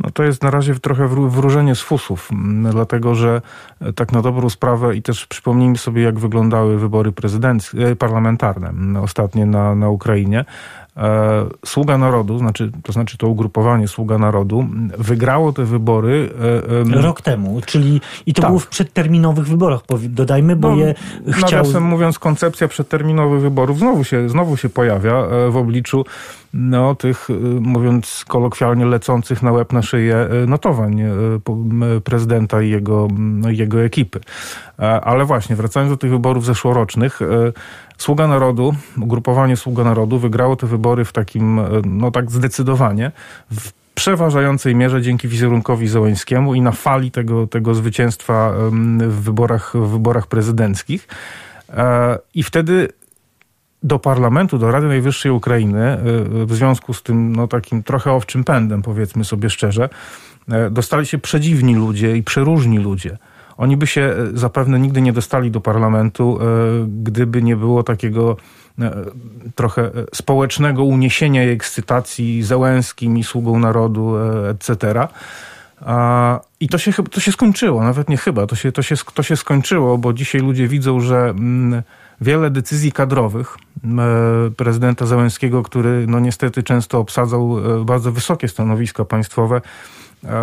No 0.00 0.10
to 0.10 0.22
jest 0.22 0.42
na 0.42 0.50
razie 0.50 0.74
trochę 0.74 1.08
wróżenie 1.08 1.74
z 1.74 1.80
fusów, 1.80 2.30
dlatego 2.72 3.14
że 3.14 3.42
e, 3.80 3.92
tak 3.92 4.12
na 4.12 4.22
dobrą 4.22 4.50
sprawę 4.50 4.96
i 4.96 5.02
też 5.02 5.26
przypomnijmy 5.26 5.78
sobie, 5.78 6.02
jak 6.02 6.18
wyglądały 6.18 6.78
wybory 6.78 7.12
prezydenckie, 7.12 7.96
parlamentarne 7.96 9.00
ostatnie 9.00 9.46
na, 9.46 9.74
na 9.74 9.88
Ukrainie. 9.88 10.44
E, 10.98 11.46
Sługa 11.66 11.98
Narodu, 11.98 12.38
znaczy, 12.38 12.72
to 12.82 12.92
znaczy 12.92 13.18
to 13.18 13.28
ugrupowanie 13.28 13.88
Sługa 13.88 14.18
Narodu, 14.18 14.66
wygrało 14.98 15.52
te 15.52 15.64
wybory. 15.64 16.30
E, 16.96 17.02
Rok 17.02 17.22
temu, 17.22 17.60
czyli 17.66 18.00
i 18.26 18.34
to 18.34 18.42
tak. 18.42 18.50
było 18.50 18.60
w 18.60 18.66
przedterminowych 18.66 19.46
wyborach, 19.46 19.80
dodajmy, 20.08 20.56
bo 20.56 20.70
no, 20.70 20.76
je 20.76 20.94
chciał... 21.28 21.40
Nawiasem 21.40 21.82
mówiąc, 21.82 22.18
koncepcja 22.18 22.68
przedterminowych 22.68 23.40
wyborów 23.40 23.78
znowu 23.78 24.04
się, 24.04 24.28
znowu 24.28 24.56
się 24.56 24.68
pojawia 24.68 25.14
e, 25.14 25.50
w 25.50 25.56
obliczu 25.56 26.04
no, 26.54 26.94
tych, 26.94 27.28
mówiąc 27.60 28.24
kolokwialnie, 28.28 28.86
lecących 28.86 29.42
na 29.42 29.52
łeb 29.52 29.72
na 29.72 29.82
szyję 29.82 30.28
notowań 30.46 31.02
prezydenta 32.04 32.62
i 32.62 32.70
jego, 32.70 33.08
jego 33.48 33.82
ekipy. 33.82 34.20
Ale 35.02 35.24
właśnie, 35.24 35.56
wracając 35.56 35.92
do 35.92 35.96
tych 35.96 36.10
wyborów 36.10 36.44
zeszłorocznych, 36.44 37.20
Sługa 37.98 38.26
Narodu, 38.26 38.74
ugrupowanie 39.00 39.56
Sługa 39.56 39.84
Narodu 39.84 40.18
wygrało 40.18 40.56
te 40.56 40.66
wybory 40.66 41.04
w 41.04 41.12
takim, 41.12 41.58
e, 41.58 41.68
no 41.84 42.10
tak 42.10 42.30
zdecydowanie, 42.30 43.12
w 43.50 43.72
przeważającej 43.94 44.74
mierze 44.74 45.02
dzięki 45.02 45.28
wizerunkowi 45.28 45.88
Zełańskiemu 45.88 46.54
i 46.54 46.60
na 46.60 46.72
fali 46.72 47.10
tego, 47.10 47.46
tego 47.46 47.74
zwycięstwa 47.74 48.52
w 48.98 49.22
wyborach, 49.22 49.72
w 49.74 49.88
wyborach 49.88 50.26
prezydenckich. 50.26 51.08
E, 51.70 52.18
I 52.34 52.42
wtedy 52.42 52.88
do 53.82 53.98
parlamentu, 53.98 54.58
do 54.58 54.70
Rady 54.70 54.86
Najwyższej 54.86 55.32
Ukrainy, 55.32 55.82
e, 55.82 55.98
w 56.46 56.54
związku 56.54 56.94
z 56.94 57.02
tym 57.02 57.36
no, 57.36 57.48
takim 57.48 57.82
trochę 57.82 58.12
owczym 58.12 58.44
pędem, 58.44 58.82
powiedzmy 58.82 59.24
sobie 59.24 59.50
szczerze, 59.50 59.88
dostali 60.70 61.06
się 61.06 61.18
przedziwni 61.18 61.74
ludzie 61.74 62.16
i 62.16 62.22
przeróżni 62.22 62.78
ludzie. 62.78 63.18
Oni 63.58 63.76
by 63.76 63.86
się 63.86 64.00
e, 64.00 64.14
zapewne 64.34 64.80
nigdy 64.80 65.02
nie 65.02 65.12
dostali 65.12 65.50
do 65.50 65.60
parlamentu, 65.60 66.38
e, 66.40 66.44
gdyby 67.02 67.42
nie 67.42 67.56
było 67.56 67.82
takiego 67.82 68.36
e, 68.78 69.04
trochę 69.54 69.90
społecznego 70.14 70.84
uniesienia 70.84 71.44
i 71.44 71.48
ekscytacji 71.48 72.42
Zełęskim 72.42 73.18
i 73.18 73.24
sługą 73.24 73.58
narodu, 73.58 74.14
etc. 74.50 75.08
I 76.60 76.68
to 76.68 76.78
się, 76.78 76.92
to 76.92 77.20
się 77.20 77.32
skończyło, 77.32 77.82
nawet 77.82 78.08
nie 78.08 78.16
chyba, 78.16 78.46
to 78.46 78.56
się, 78.56 78.72
to, 78.72 78.82
się, 78.82 78.94
to 79.14 79.22
się 79.22 79.36
skończyło, 79.36 79.98
bo 79.98 80.12
dzisiaj 80.12 80.40
ludzie 80.40 80.68
widzą, 80.68 81.00
że 81.00 81.18
mm, 81.18 81.82
wiele 82.20 82.50
decyzji 82.50 82.92
kadrowych 82.92 83.56
prezydenta 84.56 85.06
Zełęskiego, 85.06 85.62
który 85.62 86.06
no 86.06 86.20
niestety 86.20 86.62
często 86.62 86.98
obsadzał 86.98 87.56
bardzo 87.84 88.12
wysokie 88.12 88.48
stanowiska 88.48 89.04
państwowe, 89.04 89.60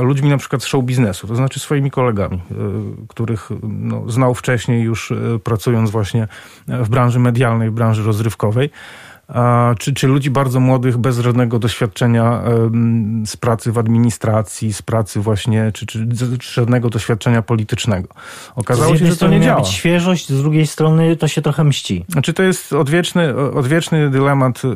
ludźmi 0.01 0.29
na 0.29 0.37
przykład 0.37 0.63
z 0.63 0.65
show 0.65 0.83
biznesu, 0.83 1.27
to 1.27 1.35
znaczy 1.35 1.59
swoimi 1.59 1.91
kolegami, 1.91 2.37
e, 2.37 2.55
których 3.07 3.49
no, 3.63 4.11
znał 4.11 4.35
wcześniej 4.35 4.83
już 4.83 5.11
e, 5.11 5.15
pracując 5.43 5.89
właśnie 5.89 6.27
w 6.67 6.89
branży 6.89 7.19
medialnej, 7.19 7.69
w 7.69 7.73
branży 7.73 8.03
rozrywkowej. 8.03 8.69
Czy, 9.79 9.93
czy 9.93 10.07
ludzi 10.07 10.29
bardzo 10.29 10.59
młodych, 10.59 10.97
bez 10.97 11.19
żadnego 11.19 11.59
doświadczenia 11.59 12.41
z 13.25 13.37
pracy 13.37 13.71
w 13.71 13.77
administracji, 13.77 14.73
z 14.73 14.81
pracy 14.81 15.19
właśnie, 15.19 15.71
czy, 15.73 15.85
czy 15.85 16.07
żadnego 16.41 16.89
doświadczenia 16.89 17.41
politycznego. 17.41 18.07
Okazało 18.55 18.97
się, 18.97 19.05
że 19.05 19.17
to 19.17 19.27
nie 19.27 19.41
działa. 19.41 19.61
być 19.61 19.69
świeżość, 19.69 20.29
z 20.29 20.41
drugiej 20.41 20.67
strony 20.67 21.15
to 21.15 21.27
się 21.27 21.41
trochę 21.41 21.63
mści. 21.63 22.05
Znaczy 22.09 22.33
to 22.33 22.43
jest 22.43 22.73
odwieczny, 22.73 23.35
odwieczny 23.35 24.09
dylemat 24.09 24.65
y, 24.65 24.67
y, 24.67 24.71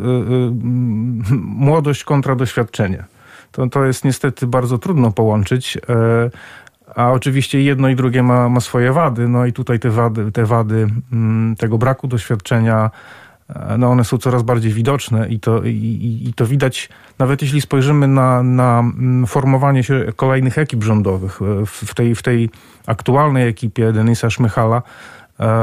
młodość 1.42 2.04
kontra 2.04 2.36
doświadczenie 2.36 3.04
to, 3.52 3.68
to 3.68 3.86
jest 3.86 4.06
niestety 4.06 4.48
bardzo 4.48 4.78
trudno 4.78 5.12
połączyć. 5.12 5.78
E, 5.78 5.80
a 6.96 7.12
oczywiście 7.12 7.62
jedno 7.62 7.90
i 7.90 7.96
drugie 7.96 8.24
ma, 8.24 8.50
ma 8.50 8.60
swoje 8.60 8.92
wady. 8.92 9.28
No 9.28 9.46
i 9.46 9.54
tutaj 9.54 9.80
te 9.80 9.90
wady, 9.90 10.32
te 10.32 10.46
wady 10.46 10.88
mm, 11.14 11.56
tego 11.56 11.78
braku 11.78 12.08
doświadczenia, 12.08 12.92
no 13.78 13.88
one 13.88 14.04
są 14.04 14.18
coraz 14.18 14.44
bardziej 14.44 14.74
widoczne 14.74 15.30
i 15.30 15.40
to, 15.40 15.64
i, 15.64 16.22
i 16.30 16.34
to 16.34 16.46
widać, 16.46 16.90
nawet 17.20 17.42
jeśli 17.42 17.62
spojrzymy 17.62 18.08
na, 18.08 18.44
na 18.44 18.80
mm, 18.80 19.28
formowanie 19.28 19.84
się 19.84 20.06
kolejnych 20.16 20.58
ekip 20.58 20.84
rządowych. 20.84 21.40
E, 21.42 21.66
w 21.66 21.96
tej, 21.96 22.16
w 22.16 22.24
tej 22.24 22.50
aktualnej 22.86 23.48
ekipie 23.48 23.92
Denisa 23.92 24.30
Szmychala 24.30 24.82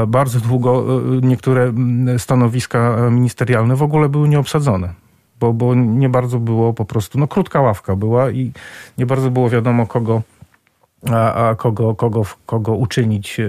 bardzo 0.06 0.40
długo 0.40 0.86
niektóre 1.22 1.62
mm, 1.62 2.18
stanowiska 2.18 2.96
ministerialne 3.10 3.76
w 3.76 3.82
ogóle 3.82 4.08
były 4.08 4.28
nieobsadzone 4.28 5.06
bo, 5.40 5.52
bo 5.52 5.74
nie 5.74 6.08
bardzo 6.08 6.38
było 6.38 6.72
po 6.72 6.84
prostu, 6.84 7.18
no 7.18 7.28
krótka 7.28 7.60
ławka 7.60 7.96
była 7.96 8.30
i 8.30 8.52
nie 8.98 9.06
bardzo 9.06 9.30
było 9.30 9.50
wiadomo 9.50 9.86
kogo 9.86 10.22
a, 11.10 11.48
a 11.48 11.54
kogo, 11.54 11.94
kogo, 11.94 12.22
kogo 12.46 12.74
uczynić 12.74 13.40
e, 13.40 13.44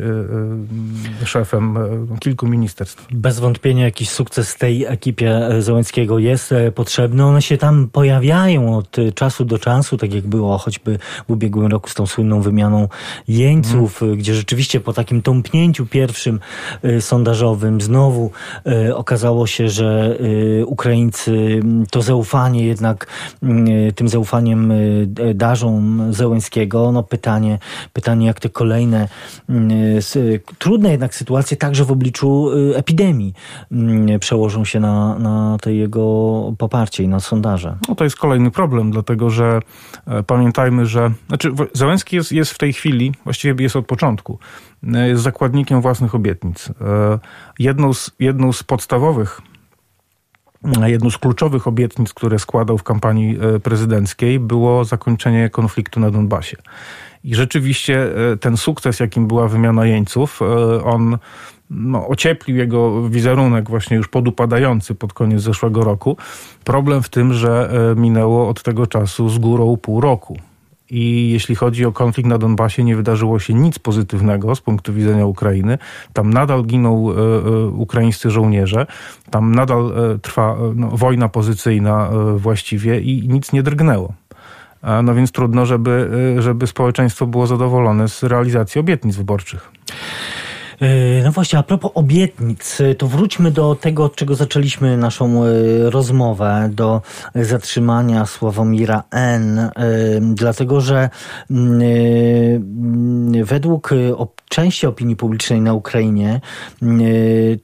e, 1.22 1.26
szefem 1.26 1.78
e, 1.78 2.20
kilku 2.20 2.48
ministerstw. 2.48 3.08
Bez 3.12 3.40
wątpienia 3.40 3.86
jakiś 3.86 4.10
sukces 4.10 4.56
tej 4.56 4.86
ekipie 4.86 5.50
Załęckiego 5.60 6.20
jest 6.20 6.54
potrzebny. 6.76 7.26
One 7.26 7.42
się 7.42 7.58
tam 7.58 7.90
pojawiają 7.92 8.78
od 8.78 8.96
czasu 9.16 9.46
do 9.46 9.60
czasu, 9.60 9.98
tak 9.98 10.14
jak 10.14 10.28
było 10.28 10.58
choćby 10.58 11.00
w 11.28 11.32
ubiegłym 11.32 11.68
roku 11.68 11.90
z 11.90 11.94
tą 11.94 12.06
słynną 12.06 12.42
wymianą 12.42 12.88
jeńców, 13.28 14.00
hmm. 14.00 14.18
gdzie 14.18 14.36
rzeczywiście 14.36 14.80
po 14.80 14.94
takim 14.94 15.22
tąpnięciu 15.22 15.86
pierwszym 15.86 16.40
sondażowym 17.00 17.82
znowu 17.82 18.32
okazało 18.94 19.48
się, 19.48 19.70
że 19.70 20.18
Ukraińcy 20.66 21.60
to 21.92 22.02
zaufanie 22.02 22.66
jednak 22.66 23.08
tym 23.96 24.10
zaufaniem 24.10 24.74
darzą 25.36 25.98
Zełęskiego. 26.14 26.92
No 26.92 27.04
pytanie, 27.04 27.47
pytanie, 27.48 27.60
pytanie 27.94 28.28
jak 28.28 28.40
te 28.40 28.50
kolejne 28.50 29.08
mm, 29.50 29.70
trudne 30.58 30.92
jednak 30.92 31.16
sytuacje, 31.16 31.58
także 31.58 31.86
w 31.86 31.92
obliczu 31.92 32.52
y, 32.52 32.78
epidemii 32.78 33.34
mm, 33.72 34.20
przełożą 34.20 34.66
się 34.66 34.80
na, 34.80 35.20
na 35.20 35.58
te 35.62 35.74
jego 35.74 36.54
poparcie 36.58 37.04
i 37.04 37.08
na 37.08 37.20
sondaże. 37.20 37.78
No 37.90 37.96
to 37.96 38.04
jest 38.04 38.16
kolejny 38.16 38.52
problem, 38.52 38.92
dlatego 38.92 39.30
że 39.30 39.60
e, 40.08 40.24
pamiętajmy, 40.24 40.86
że 40.86 41.12
znaczy 41.28 41.52
Załęski 41.74 42.16
jest, 42.16 42.32
jest 42.32 42.52
w 42.52 42.58
tej 42.58 42.74
chwili, 42.74 43.12
właściwie 43.24 43.64
jest 43.64 43.76
od 43.76 43.86
początku, 43.86 44.40
e, 44.94 45.08
jest 45.08 45.24
zakładnikiem 45.24 45.82
własnych 45.82 46.16
obietnic. 46.16 46.70
E, 46.70 47.20
jedną 47.60 47.94
z, 47.94 48.12
jedną 48.20 48.54
z 48.54 48.64
podstawowych 48.64 49.42
jedną 50.86 51.10
z 51.10 51.18
kluczowych 51.18 51.68
obietnic, 51.68 52.14
które 52.14 52.40
składał 52.40 52.78
w 52.78 52.84
kampanii 52.84 53.38
prezydenckiej, 53.64 54.40
było 54.40 54.86
zakończenie 54.86 55.50
konfliktu 55.50 56.00
na 56.00 56.12
Donbasie. 56.12 56.58
I 57.24 57.36
rzeczywiście 57.36 58.10
e, 58.32 58.38
ten 58.38 58.58
sukces, 58.58 59.00
jakim 59.00 59.28
była 59.28 59.48
wymiana 59.48 59.86
jeńców, 59.86 60.42
e, 60.42 60.84
on 60.84 61.18
no, 61.70 62.08
ocieplił 62.08 62.58
jego 62.58 63.10
wizerunek 63.10 63.70
właśnie 63.70 63.98
już 63.98 64.08
podupadający 64.08 64.96
pod 64.96 65.14
koniec 65.14 65.42
zeszłego 65.42 65.84
roku. 65.84 66.18
Problem 66.64 67.04
w 67.04 67.10
tym, 67.10 67.34
że 67.34 67.70
e, 67.92 68.00
minęło 68.00 68.50
od 68.50 68.64
tego 68.64 68.88
czasu 68.88 69.30
z 69.30 69.38
górą 69.38 69.78
pół 69.78 70.02
roku. 70.02 70.38
I 70.90 71.30
jeśli 71.32 71.56
chodzi 71.56 71.86
o 71.86 71.92
konflikt 71.92 72.30
na 72.30 72.38
Donbasie, 72.38 72.84
nie 72.84 72.96
wydarzyło 72.96 73.40
się 73.40 73.54
nic 73.54 73.80
pozytywnego 73.80 74.56
z 74.56 74.62
punktu 74.62 74.94
widzenia 74.94 75.26
Ukrainy. 75.26 75.78
Tam 76.14 76.34
nadal 76.34 76.64
giną 76.64 77.12
e, 77.12 77.14
e, 77.14 77.68
ukraińscy 77.68 78.32
żołnierze, 78.32 78.86
tam 79.30 79.56
nadal 79.56 79.92
e, 80.16 80.20
trwa 80.20 80.58
no, 80.76 80.88
wojna 80.88 81.30
pozycyjna 81.30 82.10
właściwie 82.36 83.00
i 83.00 83.28
nic 83.28 83.54
nie 83.54 83.64
drgnęło. 83.64 84.14
No 85.04 85.16
więc 85.16 85.32
trudno, 85.32 85.66
żeby, 85.66 86.10
żeby 86.40 86.68
społeczeństwo 86.68 87.28
było 87.28 87.48
zadowolone 87.48 88.08
z 88.08 88.24
realizacji 88.24 88.80
obietnic 88.80 89.16
wyborczych. 89.16 89.72
No 91.24 91.32
właśnie, 91.32 91.60
a 91.60 91.64
propos 91.64 91.92
obietnic, 91.96 92.78
to 92.98 93.08
wróćmy 93.08 93.52
do 93.52 93.76
tego, 93.76 94.04
od 94.04 94.16
czego 94.16 94.36
zaczęliśmy 94.36 94.98
naszą 94.98 95.42
rozmowę, 95.84 96.70
do 96.72 97.02
zatrzymania 97.36 98.26
Sławomira 98.26 99.04
N., 99.12 99.72
dlatego 100.22 100.82
że 100.82 101.10
mm, 101.52 103.46
według 103.46 103.90
części 104.50 104.88
opinii 104.88 105.16
publicznej 105.16 105.62
na 105.62 105.74
Ukrainie 105.74 106.42
Y, 106.84 107.60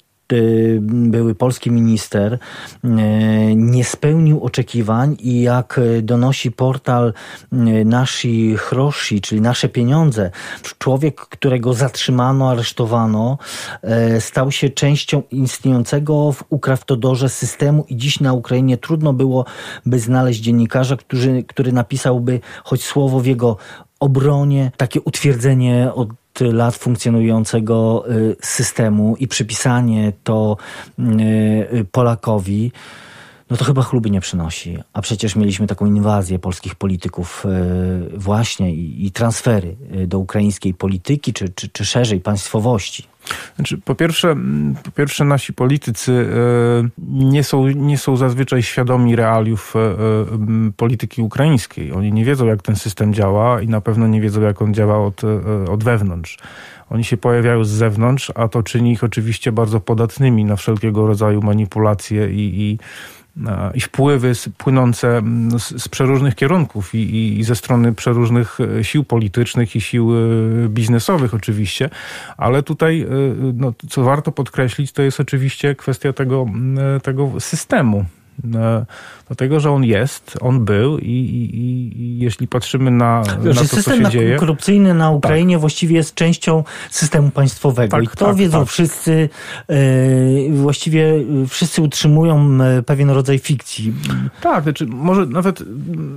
były 0.82 1.36
polski 1.36 1.72
minister, 1.72 2.34
y, 2.34 2.38
nie 3.56 3.84
spełnił 3.84 4.44
oczekiwań 4.44 5.18
i 5.20 5.42
jak 5.42 5.80
donosi 6.02 6.52
portal 6.52 7.14
y, 7.54 7.86
Nasi 7.86 8.56
Chroshi, 8.58 9.22
czyli 9.22 9.42
Nasze 9.42 9.70
Pieniądze, 9.70 10.32
człowiek, 10.78 11.16
którego 11.16 11.74
zatrzymano, 11.74 12.50
aresztowano, 12.50 13.38
stał 14.20 14.52
się 14.52 14.70
częścią 14.70 15.24
istniejącego 15.32 16.32
w 16.32 16.44
Ukrawtodorze 16.50 17.30
systemu 17.30 17.86
i 17.90 17.98
dziś 17.98 18.20
na 18.20 18.34
Ukrainie 18.34 18.78
trudno 18.78 19.14
byłoby 19.14 20.00
znaleźć 20.00 20.40
dziennikarza, 20.40 20.98
który, 20.98 21.44
który 21.44 21.72
napisałby 21.72 22.40
choć 22.64 22.84
słowo 22.84 23.20
w 23.20 23.26
jego 23.26 23.58
obronie, 24.00 24.72
takie 24.78 25.02
utwierdzenie 25.02 25.92
od 25.96 26.10
lat 26.42 26.76
funkcjonującego 26.76 28.06
y, 28.12 28.36
systemu 28.42 29.16
i 29.16 29.28
przypisanie 29.28 30.14
to 30.24 30.58
y, 31.00 31.04
y, 31.74 31.86
Polakowi, 31.92 32.72
no 33.50 33.58
to 33.58 33.66
chyba 33.66 33.82
chluby 33.82 34.10
nie 34.10 34.22
przynosi. 34.22 34.78
A 34.94 35.02
przecież 35.02 35.36
mieliśmy 35.36 35.68
taką 35.68 35.86
inwazję 35.86 36.40
polskich 36.40 36.76
polityków 36.76 37.46
właśnie 38.14 38.74
i, 38.76 39.12
transfery 39.12 39.76
do 40.08 40.20
ukraińskiej 40.20 40.74
polityki, 40.74 41.34
czy, 41.34 41.50
czy, 41.50 41.70
czy 41.70 41.86
szerzej 41.86 42.20
państwowości. 42.20 43.13
Znaczy, 43.56 43.78
po, 43.78 43.96
pierwsze, 43.96 44.36
po 44.84 44.92
pierwsze, 44.92 45.26
nasi 45.26 45.54
politycy 45.54 46.12
e, 46.12 46.90
nie 47.08 47.44
są, 47.44 47.68
nie 47.68 47.98
są 47.98 48.18
zazwyczaj 48.18 48.64
świadomi 48.64 49.16
realiów 49.16 49.76
e, 49.76 49.80
e, 49.80 49.94
polityki 50.78 51.22
ukraińskiej. 51.22 51.92
Oni 51.92 52.14
nie 52.14 52.26
wiedzą, 52.26 52.46
jak 52.46 52.62
ten 52.62 52.76
system 52.76 53.14
działa 53.14 53.62
i 53.62 53.68
na 53.68 53.82
pewno 53.82 54.08
nie 54.08 54.22
wiedzą, 54.22 54.42
jak 54.42 54.62
on 54.62 54.74
działa 54.74 55.06
od, 55.06 55.22
od 55.70 55.84
wewnątrz. 55.84 56.38
Oni 56.94 57.04
się 57.04 57.18
pojawiają 57.18 57.64
z 57.64 57.70
zewnątrz, 57.70 58.32
a 58.36 58.48
to 58.48 58.64
czyni 58.64 58.92
ich 58.92 59.04
oczywiście 59.04 59.52
bardzo 59.52 59.80
podatnymi 59.80 60.46
na 60.46 60.56
wszelkiego 60.56 61.08
rodzaju 61.08 61.42
manipulacje 61.42 62.32
i, 62.32 62.62
i 62.62 62.78
i 63.76 63.82
wpływy 63.82 64.32
płynące 64.58 65.18
mm, 65.18 65.60
z, 65.60 65.84
z 65.84 65.88
przeróżnych 65.88 66.36
kierunków 66.36 66.96
i, 66.96 66.98
i, 66.98 67.40
i, 67.40 67.44
ze 67.44 67.56
strony 67.56 67.94
przeróżnych 67.94 68.58
e, 68.80 68.84
sił 68.84 69.04
politycznych 69.04 69.76
i 69.76 69.82
sił 69.82 70.12
e, 70.14 70.70
biznesowych 70.70 71.34
oczywiście, 71.34 71.90
ale 72.38 72.64
tutaj, 72.64 73.02
e, 73.02 73.08
no, 73.54 73.74
co 73.90 74.04
warto 74.04 74.32
podkreślić, 74.32 74.92
to 74.92 75.02
jest 75.02 75.20
oczywiście 75.20 75.76
kwestia 75.76 76.14
tego, 76.14 76.46
tego 77.04 77.32
systemu 77.40 78.06
do 79.30 79.36
tego, 79.36 79.60
że 79.60 79.72
on 79.72 79.84
jest, 79.84 80.38
on 80.42 80.66
był 80.66 80.98
i, 80.98 81.12
i, 81.12 82.02
i 82.02 82.20
jeśli 82.20 82.48
patrzymy 82.48 82.92
na, 82.92 83.24
na 83.44 83.54
to, 83.54 83.66
system 83.66 83.84
co 83.84 84.06
się 84.06 84.10
dzieje... 84.10 84.36
korupcyjny 84.36 84.94
na 84.94 85.12
Ukrainie 85.12 85.56
tak. 85.56 85.62
właściwie 85.62 85.96
jest 85.96 86.16
częścią 86.16 86.64
systemu 86.90 87.32
państwowego 87.32 87.98
tak, 87.98 88.04
i 88.04 88.08
to 88.08 88.26
tak, 88.26 88.36
wiedzą 88.36 88.60
tak. 88.60 88.70
wszyscy, 88.70 89.30
yy, 89.70 89.78
właściwie 90.52 91.14
wszyscy 91.50 91.82
utrzymują 91.82 92.64
e, 92.64 92.84
pewien 92.84 93.10
rodzaj 93.10 93.40
fikcji. 93.40 93.94
Tak, 94.42 94.64
znaczy 94.64 94.86
może 94.86 95.26
nawet 95.26 95.64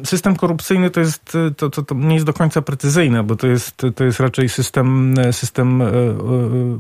system 0.05 0.37
korupcyjny 0.37 0.91
to 0.91 1.01
jest, 1.01 1.39
to, 1.57 1.71
to, 1.71 1.83
to 1.83 1.95
nie 1.95 2.15
jest 2.15 2.27
do 2.27 2.33
końca 2.33 2.63
precyzyjne, 2.63 3.23
bo 3.23 3.37
to 3.37 3.47
jest, 3.47 3.83
to 3.95 4.05
jest 4.05 4.21
raczej 4.21 4.49
system, 4.49 5.15
system 5.33 5.83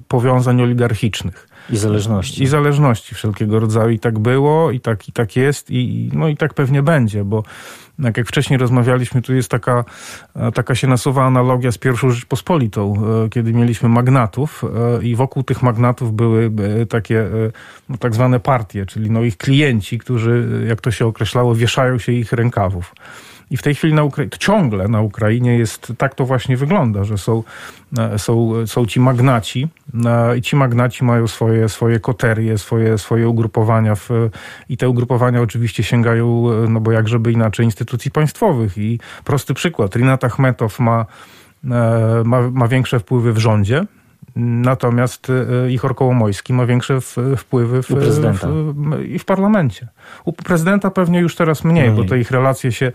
powiązań 0.09 0.62
oligarchicznych. 0.62 1.49
I 1.70 1.76
zależności. 1.76 2.42
I 2.42 2.46
zależności 2.46 3.14
wszelkiego 3.14 3.61
rodzaju. 3.61 3.90
I 3.90 3.99
tak 3.99 4.18
było, 4.18 4.70
i 4.70 4.80
tak, 4.80 5.08
i 5.08 5.12
tak 5.12 5.37
jest, 5.37 5.70
i, 5.70 6.11
no 6.12 6.28
i 6.28 6.37
tak 6.37 6.54
pewnie 6.54 6.82
będzie, 6.82 7.25
bo 7.25 7.42
jak, 7.99 8.28
wcześniej 8.28 8.58
rozmawialiśmy, 8.58 9.23
tu 9.23 9.35
jest 9.35 9.50
taka, 9.50 9.85
e, 10.37 10.52
taka 10.52 10.75
się 10.75 10.87
nasuwa 10.87 11.25
analogia 11.25 11.73
z 11.73 11.78
pierwszą 11.78 12.11
Rzeczpospolitą, 12.11 12.94
e, 13.25 13.28
kiedy 13.28 13.52
mieliśmy 13.52 13.88
magnatów 13.88 14.64
e, 14.64 15.04
i 15.04 15.16
wokół 15.16 15.42
tych 15.42 15.62
magnatów 15.62 16.12
były 16.12 16.50
takie 16.88 17.26
no, 17.88 17.96
tak 17.96 18.14
zwane 18.14 18.40
partie, 18.40 18.87
czyli 18.87 19.11
no 19.11 19.23
ich 19.23 19.37
klienci, 19.37 19.99
którzy, 19.99 20.64
jak 20.68 20.80
to 20.80 20.90
się 20.90 21.06
określało, 21.06 21.54
wieszają 21.54 21.99
się 21.99 22.12
ich 22.12 22.32
rękawów. 22.32 22.94
I 23.50 23.56
w 23.56 23.62
tej 23.62 23.74
chwili 23.74 23.94
na 23.94 24.02
Ukra- 24.02 24.38
ciągle 24.38 24.88
na 24.88 25.00
Ukrainie 25.00 25.58
jest, 25.58 25.92
tak 25.98 26.14
to 26.14 26.24
właśnie 26.24 26.56
wygląda, 26.56 27.04
że 27.04 27.18
są, 27.18 27.42
e, 27.98 28.18
są, 28.18 28.66
są 28.66 28.86
ci 28.86 29.00
magnaci 29.00 29.68
e, 30.06 30.38
i 30.38 30.42
ci 30.42 30.56
magnaci 30.56 31.04
mają 31.04 31.26
swoje, 31.26 31.68
swoje 31.68 32.00
koterie, 32.00 32.58
swoje, 32.58 32.98
swoje 32.98 33.28
ugrupowania 33.28 33.94
w, 33.94 34.10
i 34.68 34.76
te 34.76 34.88
ugrupowania 34.88 35.40
oczywiście 35.40 35.82
sięgają, 35.82 36.50
e, 36.50 36.68
no 36.68 36.80
bo 36.80 36.92
jak 36.92 37.08
żeby 37.08 37.32
inaczej, 37.32 37.64
instytucji 37.64 38.10
państwowych. 38.10 38.78
I 38.78 39.00
prosty 39.24 39.54
przykład, 39.54 39.96
Rinat 39.96 40.24
Achmetow 40.24 40.78
ma, 40.78 41.06
ma, 42.24 42.50
ma 42.50 42.68
większe 42.68 43.00
wpływy 43.00 43.32
w 43.32 43.38
rządzie, 43.38 43.85
Natomiast 44.37 45.33
Ichor 45.70 45.94
Kołomojski 45.94 46.53
ma 46.53 46.66
większe 46.66 47.01
wpływy 47.37 47.83
w, 47.83 47.88
w, 47.88 49.05
i 49.09 49.18
w 49.18 49.25
parlamencie. 49.25 49.88
U 50.25 50.33
prezydenta 50.33 50.90
pewnie 50.90 51.20
już 51.20 51.37
teraz 51.37 51.64
mniej, 51.64 51.90
bo 51.90 52.05
te 52.05 52.18
ich 52.18 52.31
relacje 52.31 52.72
się 52.72 52.92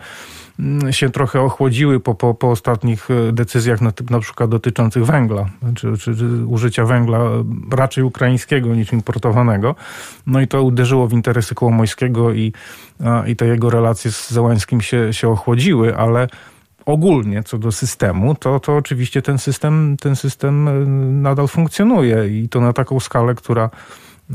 Mm, 0.61 0.93
się 0.93 1.09
trochę 1.09 1.41
ochłodziły 1.41 1.99
po, 1.99 2.15
po, 2.15 2.33
po 2.33 2.51
ostatnich 2.51 3.11
e, 3.11 3.31
decyzjach 3.31 3.81
na, 3.81 3.91
na 4.09 4.19
przykład 4.19 4.49
dotyczących 4.49 5.05
węgla, 5.05 5.49
czy, 5.75 5.97
czy, 5.97 6.15
czy, 6.15 6.45
użycia 6.45 6.85
węgla 6.85 7.19
raczej 7.71 8.03
ukraińskiego 8.03 8.75
niż 8.75 8.93
importowanego. 8.93 9.75
No 10.27 10.41
i 10.41 10.47
to 10.47 10.63
uderzyło 10.63 11.07
w 11.07 11.13
interesy 11.13 11.55
Kołomojskiego 11.55 12.33
i, 12.33 12.53
i 13.27 13.35
te 13.35 13.45
jego 13.45 13.69
relacje 13.69 14.11
z 14.11 14.31
Zełańskim 14.31 14.81
się, 14.81 15.13
się 15.13 15.29
ochłodziły, 15.29 15.97
ale 15.97 16.27
ogólnie 16.85 17.43
co 17.43 17.57
do 17.57 17.71
systemu, 17.71 18.35
to, 18.35 18.59
to 18.59 18.75
oczywiście 18.75 19.21
ten 19.21 19.37
system, 19.37 19.97
ten 19.99 20.15
system 20.15 20.67
e, 20.67 20.71
nadal 21.11 21.47
funkcjonuje 21.47 22.27
i 22.27 22.49
to 22.49 22.61
na 22.61 22.73
taką 22.73 22.99
skalę, 22.99 23.35
która 23.35 23.69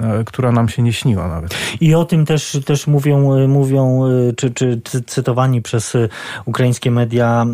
E, 0.00 0.24
która 0.24 0.52
nam 0.52 0.68
się 0.68 0.82
nie 0.82 0.92
śniła 0.92 1.28
nawet. 1.28 1.54
I 1.80 1.94
o 1.94 2.04
tym 2.04 2.26
też, 2.26 2.58
też 2.64 2.86
mówią, 2.86 3.34
e, 3.34 3.48
mówią 3.48 4.02
czy, 4.36 4.50
czy 4.50 4.80
cytowani 5.06 5.62
przez 5.62 5.92
ukraińskie 6.44 6.90
media 6.90 7.46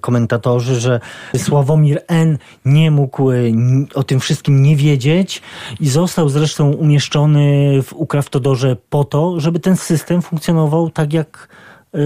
komentatorzy, 0.00 0.80
że 0.80 1.00
Sławomir 1.36 2.00
N. 2.08 2.38
nie 2.64 2.90
mógł 2.90 3.30
o 3.94 4.02
tym 4.02 4.20
wszystkim 4.20 4.62
nie 4.62 4.76
wiedzieć 4.76 5.42
i 5.80 5.88
został 5.88 6.28
zresztą 6.28 6.72
umieszczony 6.72 7.74
w 7.82 7.92
Ukrawtodorze 7.92 8.76
po 8.90 9.04
to, 9.04 9.40
żeby 9.40 9.60
ten 9.60 9.76
system 9.76 10.22
funkcjonował 10.22 10.90
tak 10.90 11.12
jak 11.12 11.48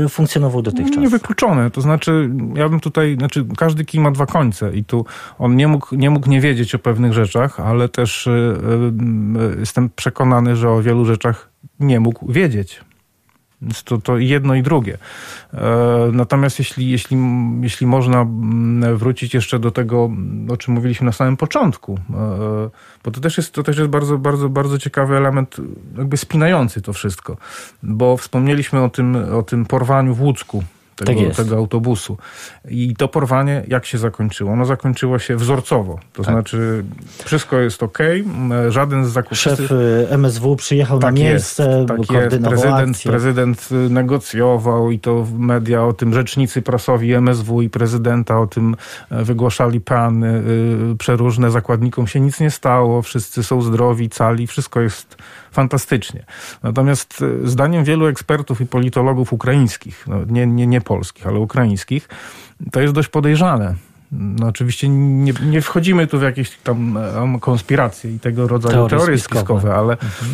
funkcjonował 0.09 0.63
dotychczas. 0.63 1.03
Niewykluczone. 1.03 1.71
To 1.71 1.81
znaczy, 1.81 2.31
ja 2.55 2.69
bym 2.69 2.81
tutaj, 2.81 3.17
znaczy 3.19 3.47
każdy 3.57 3.85
kij 3.85 4.01
ma 4.01 4.11
dwa 4.11 4.27
końce 4.27 4.77
i 4.77 4.85
tu 4.85 5.05
on 5.39 5.57
nie 5.57 5.69
mógł, 5.69 5.97
nie 5.97 6.11
mógł 6.11 6.31
nie 6.31 6.41
wiedzieć 6.41 6.75
o 6.75 6.79
pewnych 6.79 7.13
rzeczach, 7.13 7.61
ale 7.61 7.89
też 7.89 8.27
yy, 8.27 9.57
jestem 9.61 9.91
przekonany, 9.97 10.57
że 10.57 10.71
o 10.71 10.83
wielu 10.83 11.05
rzeczach 11.05 11.51
nie 11.81 12.01
mógł 12.01 12.33
wiedzieć. 12.33 12.81
To, 13.85 13.99
to 13.99 14.19
jedno 14.19 14.55
i 14.55 14.63
drugie. 14.63 14.99
E, 15.55 15.59
natomiast 16.13 16.59
jeśli, 16.59 16.91
jeśli, 16.91 17.17
jeśli 17.61 17.87
można 17.87 18.21
mm, 18.21 18.97
wrócić 18.97 19.35
jeszcze 19.35 19.59
do 19.59 19.71
tego, 19.71 20.11
o 20.49 20.57
czym 20.57 20.75
mówiliśmy 20.75 21.05
na 21.05 21.13
samym 21.13 21.37
początku, 21.37 21.99
e, 22.11 22.71
bo 23.05 23.11
to 23.11 23.21
też 23.21 23.37
jest, 23.37 23.55
to 23.55 23.63
też 23.63 23.79
jest 23.79 23.91
bardzo, 23.91 24.19
bardzo, 24.19 24.49
bardzo 24.49 24.79
ciekawy 24.79 25.17
element, 25.17 25.57
jakby 25.99 26.17
spinający 26.17 26.83
to 26.83 26.93
wszystko. 26.93 27.37
Bo 27.83 28.17
wspomnieliśmy 28.17 28.83
o 28.83 28.89
tym, 28.89 29.17
o 29.35 29.43
tym 29.43 29.67
porwaniu 29.67 30.15
w 30.15 30.21
Łódzku 30.21 30.65
tego, 30.97 31.21
tak 31.21 31.37
tego 31.37 31.57
autobusu. 31.57 32.17
I 32.69 32.97
to 32.97 33.09
porwanie 33.09 33.65
jak 33.69 33.87
się 33.87 33.99
zakończyło? 33.99 34.53
Ono 34.53 34.65
zakończyło 34.65 35.19
się 35.19 35.37
wzorcowo. 35.37 35.99
To 36.13 36.23
tak. 36.23 36.35
znaczy 36.35 36.85
wszystko 37.25 37.61
jest 37.61 37.83
ok, 37.83 37.99
żaden 38.69 39.07
z 39.07 39.09
zakupów... 39.09 39.39
Szef 39.39 39.73
y, 39.73 40.07
MSW 40.11 40.57
przyjechał 40.57 40.99
tak 40.99 41.15
na 41.15 41.21
miejsce, 41.21 41.69
jest, 41.69 41.89
tak 41.89 42.11
jest. 42.11 42.45
Prezydent, 42.45 43.03
prezydent 43.03 43.69
y, 43.73 43.75
negocjował 43.75 44.91
i 44.91 44.99
to 44.99 45.27
media 45.39 45.85
o 45.85 45.93
tym, 45.93 46.15
rzecznicy 46.15 46.63
prasowi 46.63 47.13
MSW 47.13 47.63
i 47.63 47.71
prezydenta 47.71 48.41
o 48.41 48.47
tym 48.47 48.77
e, 49.11 49.25
wygłaszali 49.25 49.81
plany 49.81 50.43
y, 50.93 50.97
przeróżne. 50.97 51.51
Zakładnikom 51.51 52.07
się 52.07 52.21
nic 52.21 52.41
nie 52.41 52.51
stało, 52.51 53.03
wszyscy 53.03 53.43
są 53.43 53.63
zdrowi, 53.63 54.09
cali, 54.09 54.47
wszystko 54.47 54.81
jest 54.81 55.17
fantastycznie. 55.53 56.25
Natomiast 56.63 57.25
zdaniem 57.45 57.85
wielu 57.85 58.07
ekspertów 58.07 58.61
i 58.61 58.67
politologów 58.67 59.33
ukraińskich, 59.33 60.05
no 60.07 60.17
nie, 60.29 60.47
nie, 60.47 60.67
nie 60.67 60.81
polskich, 60.85 61.27
ale 61.27 61.39
ukraińskich, 61.39 62.09
to 62.73 62.81
jest 62.81 62.95
dość 62.95 63.09
podejrzane. 63.09 63.75
No 64.13 64.47
oczywiście 64.47 64.89
nie, 64.89 65.33
nie 65.47 65.61
wchodzimy 65.61 66.07
tu 66.07 66.19
w 66.19 66.23
jakieś 66.23 66.51
tam 66.51 66.99
konspiracje 67.41 68.15
i 68.15 68.21
tego 68.21 68.49
rodzaju 68.49 68.75
teorie, 68.75 68.99
teorie 68.99 69.19
spiskowe, 69.19 69.61
spiskowe 69.61 69.75
ale, 69.75 69.93
mhm. 69.93 70.33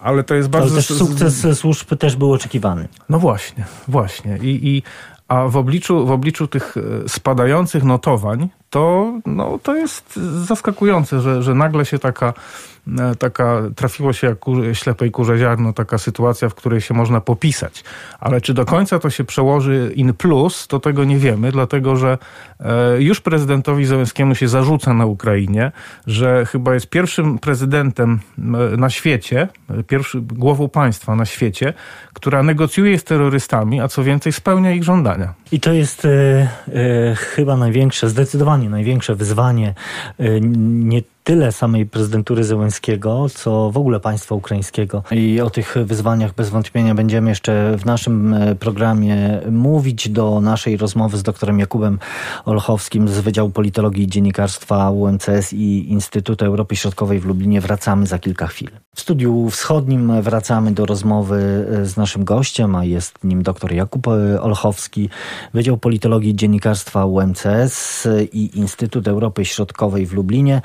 ale 0.00 0.24
to 0.24 0.34
jest 0.34 0.48
bardzo... 0.48 0.66
Ale 0.66 0.76
też 0.76 0.98
sukces 0.98 1.58
służb 1.58 1.96
też 1.98 2.16
był 2.16 2.32
oczekiwany. 2.32 2.88
No 3.08 3.18
właśnie, 3.18 3.64
właśnie. 3.88 4.38
I, 4.42 4.68
i 4.68 4.82
A 5.28 5.48
w 5.48 5.56
obliczu, 5.56 6.06
w 6.06 6.10
obliczu 6.10 6.46
tych 6.46 6.74
spadających 7.08 7.84
notowań, 7.84 8.48
to, 8.70 9.12
no, 9.26 9.58
to 9.62 9.76
jest 9.76 10.16
zaskakujące, 10.46 11.20
że, 11.20 11.42
że 11.42 11.54
nagle 11.54 11.84
się 11.84 11.98
taka 11.98 12.32
E, 12.32 12.71
taka, 13.18 13.62
trafiło 13.76 14.12
się 14.12 14.26
jak 14.26 14.38
kurze, 14.38 14.74
ślepej 14.74 15.10
kurze 15.10 15.38
ziarno, 15.38 15.72
taka 15.72 15.98
sytuacja, 15.98 16.48
w 16.48 16.54
której 16.54 16.80
się 16.80 16.94
można 16.94 17.20
popisać. 17.20 17.84
Ale 18.20 18.40
czy 18.40 18.54
do 18.54 18.64
końca 18.64 18.98
to 18.98 19.10
się 19.10 19.24
przełoży 19.24 19.92
in 19.94 20.14
plus, 20.14 20.66
to 20.66 20.80
tego 20.80 21.04
nie 21.04 21.18
wiemy, 21.18 21.52
dlatego 21.52 21.96
że 21.96 22.18
e, 22.60 23.02
już 23.02 23.20
prezydentowi 23.20 23.84
Zełenskiemu 23.84 24.34
się 24.34 24.48
zarzuca 24.48 24.94
na 24.94 25.06
Ukrainie, 25.06 25.72
że 26.06 26.46
chyba 26.46 26.74
jest 26.74 26.86
pierwszym 26.86 27.38
prezydentem 27.38 28.20
e, 28.38 28.42
na 28.76 28.90
świecie, 28.90 29.48
pierwszy 29.88 30.20
głową 30.20 30.68
państwa 30.68 31.16
na 31.16 31.24
świecie, 31.24 31.74
która 32.12 32.42
negocjuje 32.42 32.98
z 32.98 33.04
terrorystami, 33.04 33.80
a 33.80 33.88
co 33.88 34.04
więcej 34.04 34.32
spełnia 34.32 34.72
ich 34.72 34.84
żądania. 34.84 35.34
I 35.52 35.60
to 35.60 35.72
jest 35.72 36.04
e, 36.04 36.08
e, 36.08 37.14
chyba 37.14 37.56
największe, 37.56 38.08
zdecydowanie 38.08 38.70
największe 38.70 39.14
wyzwanie 39.14 39.74
e, 40.18 40.40
nie 40.40 41.02
tyle 41.24 41.52
samej 41.52 41.86
prezydentury 41.86 42.44
Zełenskiego, 42.44 43.26
co 43.28 43.70
w 43.70 43.76
ogóle 43.76 44.00
państwa 44.00 44.34
ukraińskiego. 44.34 45.02
I 45.10 45.40
o 45.40 45.50
tych 45.50 45.74
wyzwaniach 45.84 46.34
bez 46.34 46.50
wątpienia 46.50 46.94
będziemy 46.94 47.28
jeszcze 47.28 47.76
w 47.76 47.86
naszym 47.86 48.34
e, 48.34 48.54
programie 48.54 49.40
mówić. 49.50 50.08
Do 50.08 50.40
naszej 50.40 50.76
rozmowy 50.76 51.16
z 51.16 51.22
doktorem 51.22 51.58
Jakubem 51.58 51.98
Olchowskim 52.44 53.08
z 53.08 53.20
Wydziału 53.20 53.50
Politologii 53.50 54.04
i 54.04 54.06
Dziennikarstwa 54.06 54.90
UMCS 54.90 55.52
i 55.52 55.92
Instytutu 55.92 56.44
Europy 56.44 56.76
Środkowej 56.76 57.20
w 57.20 57.26
Lublinie 57.26 57.60
wracamy 57.60 58.06
za 58.06 58.18
kilka 58.18 58.46
chwil. 58.46 58.81
W 58.96 59.00
studiu 59.00 59.50
wschodnim 59.50 60.22
wracamy 60.22 60.72
do 60.72 60.86
rozmowy 60.86 61.66
e, 61.80 61.86
z 61.86 61.96
naszym 61.96 62.24
gościem, 62.24 62.76
a 62.76 62.84
jest 62.84 63.24
nim 63.24 63.42
dr 63.42 63.72
Jakub 63.72 64.08
e, 64.08 64.42
Olchowski, 64.42 65.08
Wydział 65.54 65.76
Politologii 65.76 66.30
i 66.30 66.36
Dziennikarstwa 66.36 67.06
UMCS 67.06 68.08
i 68.32 68.58
Instytut 68.58 69.08
Europy 69.08 69.44
Środkowej 69.44 70.06
w 70.06 70.12
Lublinie. 70.12 70.62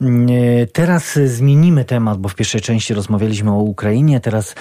Mm, 0.00 0.28
e, 0.30 0.66
teraz 0.66 1.18
zmienimy 1.24 1.84
temat, 1.84 2.18
bo 2.18 2.28
w 2.28 2.34
pierwszej 2.34 2.60
części 2.60 2.94
rozmawialiśmy 2.94 3.52
o 3.52 3.58
Ukrainie, 3.58 4.20
teraz 4.20 4.54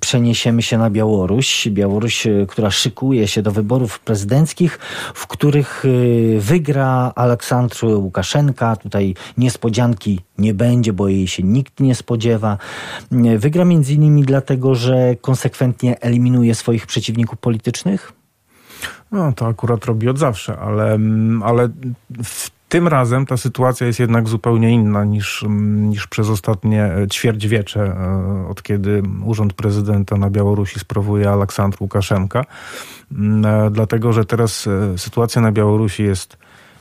przeniesiemy 0.00 0.62
się 0.62 0.78
na 0.78 0.90
Białoruś. 0.90 1.68
Białoruś, 1.68 2.26
która 2.48 2.70
szykuje 2.70 3.28
się 3.28 3.42
do 3.42 3.52
wyborów 3.52 4.00
prezydenckich, 4.00 4.78
w 5.14 5.26
których 5.26 5.84
wygra 6.38 7.12
Aleksandr 7.16 7.84
Łukaszenka. 7.84 8.76
Tutaj 8.76 9.14
niespodzianki 9.38 10.20
nie 10.40 10.54
będzie, 10.54 10.92
bo 10.92 11.08
jej 11.08 11.28
się 11.28 11.42
nikt 11.42 11.80
nie 11.80 11.94
spodziewa. 11.94 12.58
Wygra 13.38 13.64
między 13.64 13.94
innymi 13.94 14.22
dlatego, 14.22 14.74
że 14.74 15.16
konsekwentnie 15.20 16.00
eliminuje 16.00 16.54
swoich 16.54 16.86
przeciwników 16.86 17.38
politycznych? 17.38 18.12
No, 19.12 19.32
to 19.32 19.46
akurat 19.46 19.84
robi 19.84 20.08
od 20.08 20.18
zawsze, 20.18 20.58
ale, 20.58 20.92
mm, 20.92 21.42
ale 21.42 21.68
w 22.24 22.50
tym 22.70 22.88
razem 22.88 23.26
ta 23.26 23.36
sytuacja 23.36 23.86
jest 23.86 24.00
jednak 24.00 24.28
zupełnie 24.28 24.70
inna 24.70 25.04
niż, 25.04 25.44
niż 25.76 26.06
przez 26.06 26.28
ostatnie 26.28 26.90
ćwierćwiecze, 27.12 27.80
e, 27.82 28.48
od 28.48 28.62
kiedy 28.62 29.02
urząd 29.24 29.52
prezydenta 29.52 30.16
na 30.16 30.30
Białorusi 30.30 30.80
sprawuje 30.80 31.30
Aleksandr 31.30 31.76
Łukaszenka. 31.80 32.44
Mm, 33.12 33.46
e, 33.46 33.70
dlatego, 33.70 34.12
że 34.12 34.24
teraz 34.24 34.66
e, 34.66 34.98
sytuacja 34.98 35.42
na 35.42 35.52
Białorusi 35.52 36.02
jest 36.02 36.36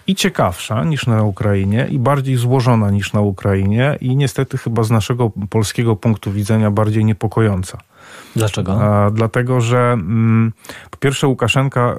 i 0.09 0.15
ciekawsza 0.15 0.83
niż 0.83 1.07
na 1.07 1.23
Ukrainie, 1.23 1.87
i 1.91 1.99
bardziej 1.99 2.35
złożona 2.35 2.91
niż 2.91 3.13
na 3.13 3.21
Ukrainie, 3.21 3.97
i 4.01 4.15
niestety 4.15 4.57
chyba 4.57 4.83
z 4.83 4.91
naszego 4.91 5.31
polskiego 5.49 5.95
punktu 5.95 6.31
widzenia 6.31 6.71
bardziej 6.71 7.05
niepokojąca. 7.05 7.77
Dlaczego? 8.35 8.79
dlatego, 9.13 9.61
że 9.61 9.79
mm, 9.93 10.51
po 10.91 10.97
pierwsze 10.97 11.27
Łukaszenka 11.27 11.81
e, 11.81 11.95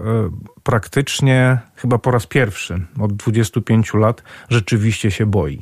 praktycznie 0.62 1.58
chyba 1.76 1.98
po 1.98 2.10
raz 2.10 2.26
pierwszy 2.26 2.80
od 3.00 3.12
25 3.12 3.94
lat 3.94 4.22
rzeczywiście 4.48 5.10
się 5.10 5.26
boi. 5.26 5.58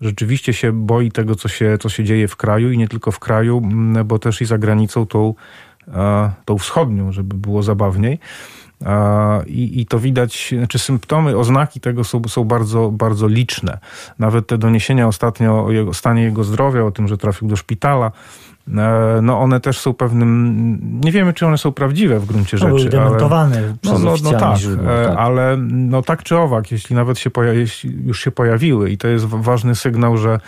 Rzeczywiście 0.00 0.52
się 0.52 0.72
boi 0.72 1.10
tego, 1.12 1.34
co 1.34 1.48
się, 1.48 1.78
co 1.80 1.88
się 1.88 2.04
dzieje 2.04 2.28
w 2.28 2.36
kraju 2.36 2.70
i 2.70 2.78
nie 2.78 2.88
tylko 2.88 3.12
w 3.12 3.18
kraju, 3.18 3.58
mm, 3.58 4.06
bo 4.06 4.18
też 4.18 4.40
i 4.40 4.44
za 4.44 4.58
granicą 4.58 5.06
tą, 5.06 5.34
tą 6.44 6.58
wschodnią, 6.58 7.12
żeby 7.12 7.36
było 7.36 7.62
zabawniej. 7.62 8.18
I, 9.46 9.80
I, 9.80 9.86
to 9.86 9.98
widać, 9.98 10.54
znaczy 10.58 10.78
symptomy, 10.78 11.36
oznaki 11.36 11.80
tego 11.80 12.04
są, 12.04 12.22
są 12.28 12.44
bardzo, 12.44 12.90
bardzo 12.90 13.28
liczne. 13.28 13.78
Nawet 14.18 14.46
te 14.46 14.58
doniesienia 14.58 15.06
ostatnio 15.06 15.64
o 15.64 15.70
jego, 15.70 15.94
stanie 15.94 16.22
jego 16.22 16.44
zdrowia, 16.44 16.84
o 16.84 16.90
tym, 16.90 17.08
że 17.08 17.18
trafił 17.18 17.48
do 17.48 17.56
szpitala, 17.56 18.12
E, 18.74 19.20
no 19.22 19.40
one 19.40 19.60
też 19.60 19.78
są 19.78 19.94
pewnym, 19.94 21.00
nie 21.04 21.12
wiemy 21.12 21.32
czy 21.32 21.46
one 21.46 21.58
są 21.58 21.72
prawdziwe 21.72 22.20
w 22.20 22.26
gruncie 22.26 22.58
rzeczy. 22.58 22.68
Były 22.70 22.88
dementowane 22.88 23.58
ale, 23.58 23.74
przez 23.80 24.02
no, 24.02 24.10
no, 24.10 24.32
no 24.32 24.38
tak, 24.38 24.56
źródło, 24.56 24.92
e, 24.92 25.06
tak, 25.06 25.18
ale 25.18 25.56
no 25.60 26.02
tak 26.02 26.22
czy 26.22 26.36
owak, 26.36 26.72
jeśli 26.72 26.96
nawet 26.96 27.18
się 27.18 27.30
jeśli 27.52 28.06
już 28.06 28.20
się 28.20 28.30
pojawiły 28.30 28.90
i 28.90 28.98
to 28.98 29.08
jest 29.08 29.24
ważny 29.24 29.74
sygnał, 29.74 30.16
że 30.16 30.40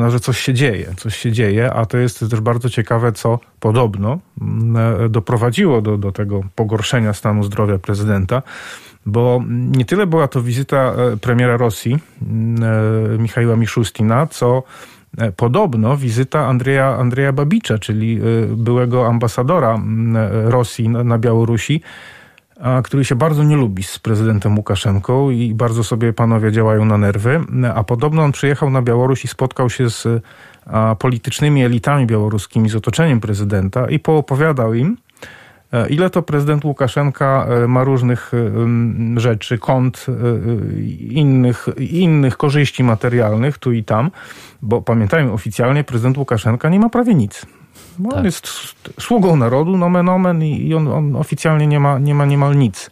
no, 0.00 0.10
że 0.10 0.20
coś 0.20 0.40
się 0.40 0.54
dzieje, 0.54 0.94
coś 0.96 1.16
się 1.16 1.32
dzieje, 1.32 1.72
a 1.72 1.86
to 1.86 1.98
jest 1.98 2.30
też 2.30 2.40
bardzo 2.40 2.70
ciekawe, 2.70 3.12
co 3.12 3.38
podobno 3.60 4.18
doprowadziło 5.08 5.82
do, 5.82 5.98
do 5.98 6.12
tego 6.12 6.40
pogorszenia 6.54 7.12
stanu 7.12 7.44
zdrowia 7.44 7.78
prezydenta, 7.78 8.42
bo 9.06 9.42
nie 9.48 9.84
tyle 9.84 10.06
była 10.06 10.28
to 10.28 10.42
wizyta 10.42 10.94
premiera 11.20 11.56
Rosji, 11.56 11.98
Michała 13.18 13.56
Miszustina, 13.56 14.26
co 14.26 14.62
E, 15.18 15.32
podobno 15.32 15.96
wizyta 15.96 16.46
Andrzeja, 16.46 16.96
Andrzeja 16.96 17.32
Babicza, 17.32 17.78
czyli 17.78 18.20
e, 18.20 18.20
byłego 18.56 19.06
ambasadora 19.06 19.74
e, 19.74 20.50
Rosji 20.50 20.88
na 20.88 21.18
Białorusi, 21.18 21.80
który 22.84 23.04
się 23.04 23.14
bardzo 23.14 23.44
nie 23.44 23.56
lubi 23.56 23.82
z 23.82 23.98
prezydentem 23.98 24.56
Łukaszenką 24.56 25.30
i 25.30 25.54
bardzo 25.54 25.84
sobie 25.84 26.12
panowie 26.12 26.52
działają 26.52 26.84
na 26.84 26.98
nerwy. 26.98 27.40
A 27.74 27.84
podobno 27.84 28.22
on 28.22 28.32
przyjechał 28.32 28.70
na 28.70 28.82
Białoruś 28.82 29.24
i 29.24 29.28
spotkał 29.28 29.70
się 29.70 29.90
z 29.90 30.08
politycznymi 30.98 31.64
elitami 31.64 32.06
białoruskimi, 32.06 32.68
z 32.68 32.76
otoczeniem 32.76 33.20
prezydenta 33.20 33.88
i 33.90 33.98
poopowiadał 33.98 34.74
im, 34.74 34.96
E, 35.72 35.88
ile 35.88 36.10
to 36.10 36.22
prezydent 36.22 36.64
Łukaszenka 36.64 37.46
e, 37.48 37.68
ma 37.68 37.84
różnych 37.84 38.32
e, 38.34 39.20
rzeczy, 39.20 39.58
kont, 39.58 40.06
innych, 40.98 41.68
innych 41.78 42.36
korzyści 42.36 42.84
materialnych 42.84 43.58
tu 43.58 43.72
i 43.72 43.84
tam, 43.84 44.10
bo 44.62 44.82
pamiętajmy, 44.82 45.32
oficjalnie 45.32 45.84
prezydent 45.84 46.18
Łukaszenka 46.18 46.68
nie 46.68 46.80
ma 46.80 46.88
prawie 46.88 47.14
nic. 47.14 47.46
Bo 47.98 48.10
tak. 48.10 48.18
On 48.18 48.24
jest 48.24 48.48
sługą 49.00 49.36
narodu, 49.36 49.76
nomen 49.76 50.08
omen 50.08 50.42
i 50.42 50.74
on, 50.74 50.88
on 50.88 51.16
oficjalnie 51.16 51.66
nie 51.66 51.80
ma, 51.80 51.98
nie 51.98 52.14
ma 52.14 52.24
niemal 52.24 52.56
nic. 52.56 52.90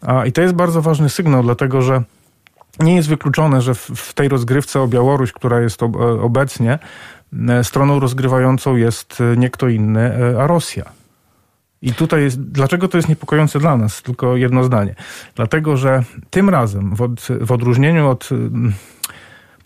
A, 0.00 0.26
I 0.26 0.32
to 0.32 0.42
jest 0.42 0.54
bardzo 0.54 0.82
ważny 0.82 1.08
sygnał, 1.08 1.42
dlatego 1.42 1.82
że 1.82 2.02
nie 2.80 2.96
jest 2.96 3.08
wykluczone, 3.08 3.62
że 3.62 3.74
w, 3.74 3.80
w 3.80 4.14
tej 4.14 4.28
rozgrywce 4.28 4.80
o 4.80 4.88
Białoruś, 4.88 5.32
która 5.32 5.60
jest 5.60 5.82
ob, 5.82 5.96
obecnie, 6.22 6.78
stroną 7.62 8.00
rozgrywającą 8.00 8.76
jest 8.76 9.18
nie 9.36 9.50
kto 9.50 9.68
inny, 9.68 10.12
a 10.40 10.46
Rosja. 10.46 10.84
I 11.82 11.92
tutaj 11.92 12.22
jest, 12.22 12.42
dlaczego 12.42 12.88
to 12.88 12.98
jest 12.98 13.08
niepokojące 13.08 13.58
dla 13.58 13.76
nas? 13.76 14.02
Tylko 14.02 14.36
jedno 14.36 14.64
zdanie. 14.64 14.94
Dlatego, 15.34 15.76
że 15.76 16.02
tym 16.30 16.50
razem, 16.50 16.94
w, 16.94 17.02
od, 17.02 17.20
w 17.40 17.52
odróżnieniu 17.52 18.08
od 18.08 18.28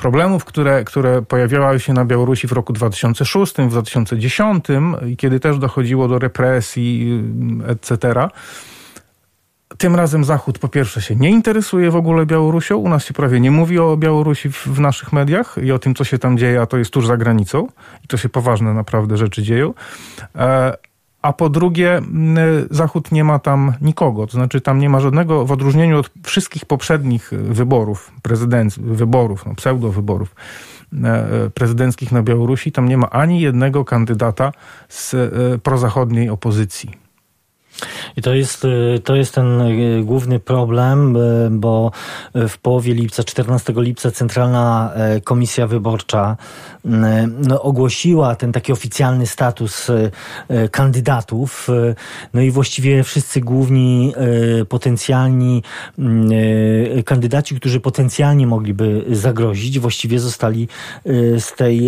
problemów, 0.02 0.44
które, 0.44 0.84
które 0.84 1.22
pojawiały 1.22 1.80
się 1.80 1.92
na 1.92 2.04
Białorusi 2.04 2.46
w 2.46 2.52
roku 2.52 2.72
2006, 2.72 3.54
w 3.54 3.70
2010, 3.70 4.64
kiedy 5.18 5.40
też 5.40 5.58
dochodziło 5.58 6.08
do 6.08 6.18
represji, 6.18 7.12
mm, 7.12 7.70
etc., 7.70 8.14
tym 9.78 9.96
razem 9.96 10.24
Zachód 10.24 10.58
po 10.58 10.68
pierwsze 10.68 11.02
się 11.02 11.16
nie 11.16 11.30
interesuje 11.30 11.90
w 11.90 11.96
ogóle 11.96 12.26
Białorusią. 12.26 12.76
U 12.76 12.88
nas 12.88 13.04
się 13.04 13.14
prawie 13.14 13.40
nie 13.40 13.50
mówi 13.50 13.78
o 13.78 13.96
Białorusi 13.96 14.48
w, 14.50 14.66
w, 14.66 14.80
naszych 14.80 15.12
mediach 15.12 15.56
i 15.62 15.72
o 15.72 15.78
tym, 15.78 15.94
co 15.94 16.04
się 16.04 16.18
tam 16.18 16.38
dzieje, 16.38 16.60
a 16.60 16.66
to 16.66 16.78
jest 16.78 16.90
tuż 16.90 17.06
za 17.06 17.16
granicą. 17.16 17.68
I 18.04 18.08
to 18.08 18.16
się 18.16 18.28
poważne 18.28 18.74
naprawdę 18.74 19.16
rzeczy 19.16 19.42
dzieją. 19.42 19.74
E, 20.36 20.76
a 21.22 21.32
po 21.32 21.48
drugie 21.48 22.00
Zachód 22.70 23.12
nie 23.12 23.24
ma 23.24 23.38
tam 23.38 23.72
nikogo, 23.80 24.26
to 24.26 24.32
znaczy 24.32 24.61
tam 24.61 24.78
nie 24.78 24.88
ma 24.88 25.00
żadnego, 25.00 25.46
w 25.46 25.52
odróżnieniu 25.52 25.98
od 25.98 26.11
wszystkich 26.22 26.64
poprzednich 26.64 27.30
wyborów, 27.32 28.12
prezydent, 28.22 28.78
wyborów, 28.78 29.46
no, 29.46 29.54
pseudo-wyborów 29.54 30.35
e, 31.04 31.50
prezydenckich 31.54 32.12
na 32.12 32.22
Białorusi, 32.22 32.72
tam 32.72 32.88
nie 32.88 32.96
ma 32.96 33.11
ani 33.11 33.40
jednego 33.40 33.85
kandydata 33.85 34.52
z 34.88 35.14
e, 35.14 35.28
prozachodniej 35.58 36.30
opozycji. 36.30 37.01
I 38.16 38.22
to 38.22 38.35
jest, 38.35 38.64
y, 38.64 39.00
to 39.04 39.16
jest 39.16 39.35
ten 39.35 39.61
y, 39.61 40.02
główny 40.04 40.40
problem, 40.40 41.16
y, 41.16 41.48
bo 41.50 41.90
w 42.35 42.58
połowie 42.58 42.94
lipca, 42.94 43.24
14 43.24 43.72
lipca 43.76 44.11
Centralna 44.11 44.92
Komisja 45.24 45.66
Wyborcza 45.66 46.37
no, 46.85 47.62
ogłosiła 47.62 48.37
ten 48.37 48.52
taki 48.52 48.72
oficjalny 48.72 49.26
status 49.26 49.90
kandydatów. 50.70 51.68
No 52.35 52.40
i 52.40 52.50
właściwie 52.50 53.02
wszyscy 53.02 53.40
główni 53.40 54.14
potencjalni 54.68 55.62
kandydaci, 57.04 57.56
którzy 57.56 57.80
potencjalnie 57.80 58.46
mogliby 58.46 59.04
zagrozić, 59.11 59.78
właściwie 59.78 60.18
zostali 60.18 60.68
z 61.38 61.52
tej, 61.56 61.80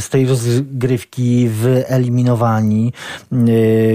z 0.00 0.08
tej 0.08 0.26
rozgrywki 0.26 1.48
wyeliminowani. 1.48 2.92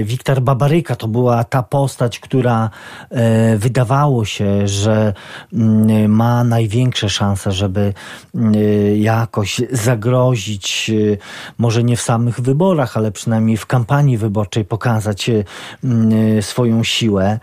Wiktor 0.02 0.40
Babaryka 0.40 0.96
to 0.96 1.08
była 1.14 1.44
ta 1.44 1.62
postać, 1.62 2.20
która 2.20 2.70
e, 3.10 3.56
wydawało 3.56 4.24
się, 4.24 4.68
że 4.68 5.14
mm, 5.52 6.10
ma 6.10 6.44
największe 6.44 7.08
szanse, 7.08 7.52
żeby 7.52 7.92
mm, 8.34 8.54
jakoś 8.96 9.60
zagrozić, 9.72 10.90
e, 10.90 11.16
może 11.58 11.84
nie 11.84 11.96
w 11.96 12.00
samych 12.00 12.40
wyborach, 12.40 12.96
ale 12.96 13.12
przynajmniej 13.12 13.56
w 13.56 13.66
kampanii 13.66 14.18
wyborczej 14.18 14.64
pokazać 14.64 15.30
mm, 15.84 16.42
swoją 16.42 16.84
siłę. 16.84 17.38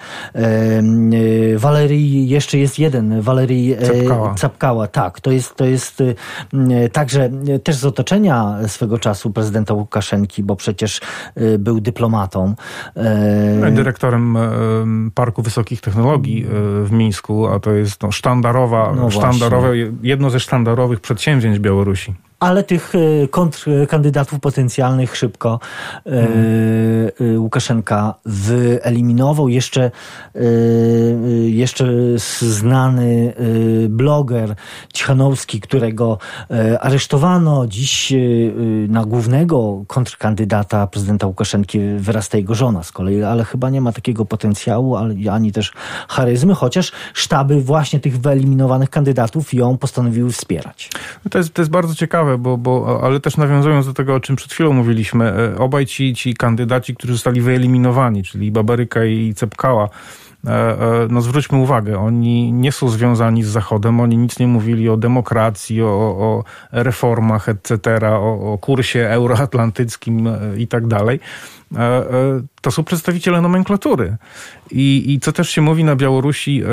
Walerii, 1.58 2.30
jeszcze 2.30 2.58
jest 2.58 2.80
jeden, 2.80 3.22
Walerii 3.22 3.76
Capkała. 3.88 4.36
Capkała. 4.36 4.88
Tak, 4.88 5.20
to 5.20 5.32
jest, 5.32 5.56
to 5.56 5.66
jest 5.66 6.04
także 6.92 7.30
też 7.64 7.76
z 7.76 7.86
otoczenia 7.86 8.58
swego 8.68 9.00
czasu 9.00 9.32
prezydenta 9.32 9.74
Łukaszenki, 9.74 10.44
bo 10.44 10.56
przecież 10.56 11.02
był 11.60 11.82
dyplomatą. 11.82 12.56
Dyrektorem 13.71 14.38
Parku 15.15 15.41
Wysokich 15.41 15.82
Technologii 15.82 16.45
w 16.84 16.91
Mińsku, 16.91 17.47
a 17.47 17.60
to 17.60 17.71
jest 17.71 18.04
no, 18.04 18.12
sztandarowa, 18.12 18.93
no 18.95 19.12
sztandarowe, 19.12 19.74
jedno 20.04 20.30
ze 20.30 20.39
sztandarowych 20.39 21.00
przedsięwzięć 21.00 21.60
Białorusi 21.60 22.13
ale 22.41 22.63
tych 22.63 22.93
e, 22.95 23.27
kontrkandydatów 23.27 24.39
potencjalnych 24.39 25.17
szybko 25.17 25.60
hmm. 26.04 26.32
Łukaszenka 27.38 28.13
wyeliminował. 28.25 29.49
Jeszcze, 29.49 29.91
jeszcze 31.45 31.86
znany 32.41 33.34
bloger 33.89 34.56
Cichanowski, 34.93 35.62
którego 35.62 36.17
aresztowano 36.80 37.67
dziś 37.67 38.13
na 38.88 39.06
głównego 39.06 39.84
kontrkandydata 39.88 40.88
prezydenta 40.88 41.27
Łukaszenki 41.27 41.80
wyrasta 41.97 42.38
jego 42.38 42.56
żona 42.56 42.84
z 42.84 42.91
kolei, 42.91 43.23
ale 43.23 43.43
chyba 43.43 43.69
nie 43.69 43.82
ma 43.82 43.91
takiego 43.91 44.25
potencjału, 44.25 44.95
ani 45.32 45.51
też 45.51 45.73
charyzmy, 46.08 46.56
chociaż 46.56 46.91
sztaby 47.13 47.62
właśnie 47.62 47.99
tych 47.99 48.19
wyeliminowanych 48.19 48.89
kandydatów 48.89 49.54
ją 49.54 49.77
postanowiły 49.77 50.32
wspierać. 50.32 50.89
To 51.30 51.38
jest, 51.38 51.54
to 51.54 51.62
jest 51.62 51.71
bardzo 51.71 51.95
ciekawe 51.95 52.31
ciekawe, 52.32 52.38
bo, 52.38 52.58
bo, 52.58 53.00
ale 53.04 53.20
też 53.20 53.38
nawiązując 53.38 53.86
do 53.86 53.94
tego, 53.94 54.15
o 54.15 54.20
czym 54.20 54.36
przed 54.36 54.54
chwilą 54.54 54.74
mówiliśmy, 54.74 55.26
e, 55.26 55.58
obaj 55.58 55.86
ci, 55.86 56.13
ci 56.13 56.34
kandydaci, 56.34 56.96
którzy 56.96 57.13
zostali 57.13 57.41
wyeliminowani, 57.41 58.24
czyli 58.24 58.52
Babaryka 58.52 59.06
i 59.06 59.34
Cepkała, 59.34 59.89
no 61.10 61.21
zwróćmy 61.21 61.58
uwagę, 61.58 61.99
oni 61.99 62.54
nie 62.54 62.71
są 62.71 62.89
związani 62.89 63.43
z 63.43 63.47
Zachodem, 63.47 63.99
oni 63.99 64.17
nic 64.17 64.39
nie 64.39 64.47
mówili 64.47 64.89
o 64.89 64.97
demokracji, 64.97 65.82
o, 65.82 65.88
o 65.88 66.43
reformach, 66.71 67.49
etc., 67.49 67.80
o, 68.12 68.54
o 68.54 68.58
kursie 68.58 68.99
euroatlantyckim 68.99 70.30
i 70.58 70.67
tak 70.67 70.88
dalej. 70.88 71.19
To 72.62 72.71
są 72.71 72.84
przedstawiciele 72.84 73.41
nomenklatury. 73.41 74.17
I, 74.71 75.13
I 75.13 75.19
co 75.19 75.32
też 75.32 75.49
się 75.49 75.62
mówi 75.62 75.84
na 75.84 75.95
Białorusi, 75.95 76.63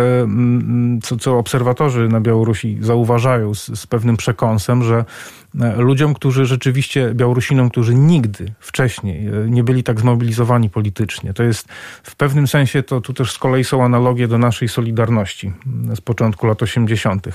co, 1.03 1.17
co 1.17 1.39
obserwatorzy 1.39 2.09
na 2.09 2.21
Białorusi 2.21 2.79
zauważają 2.81 3.55
z, 3.55 3.81
z 3.81 3.87
pewnym 3.87 4.17
przekąsem, 4.17 4.83
że 4.83 5.05
E, 5.61 5.77
ludziom, 5.77 6.15
którzy 6.15 6.47
rzeczywiście, 6.47 7.15
Białorusinom, 7.15 7.71
którzy 7.71 7.95
nigdy 7.95 8.53
wcześniej 8.61 9.27
e, 9.27 9.33
nie 9.51 9.65
byli 9.65 9.83
tak 9.83 10.01
zmobilizowani 10.01 10.71
politycznie. 10.71 11.35
To 11.35 11.43
jest 11.43 11.69
w 12.03 12.17
pewnym 12.17 12.49
sensie, 12.49 12.83
to 12.83 13.01
tu 13.01 13.15
też 13.15 13.33
z 13.33 13.39
kolei 13.39 13.58
są 13.65 13.85
analogie 13.85 14.29
do 14.29 14.39
naszej 14.39 14.69
Solidarności 14.69 15.53
z 15.95 16.01
początku 16.01 16.47
lat 16.47 16.63
80. 16.63 17.29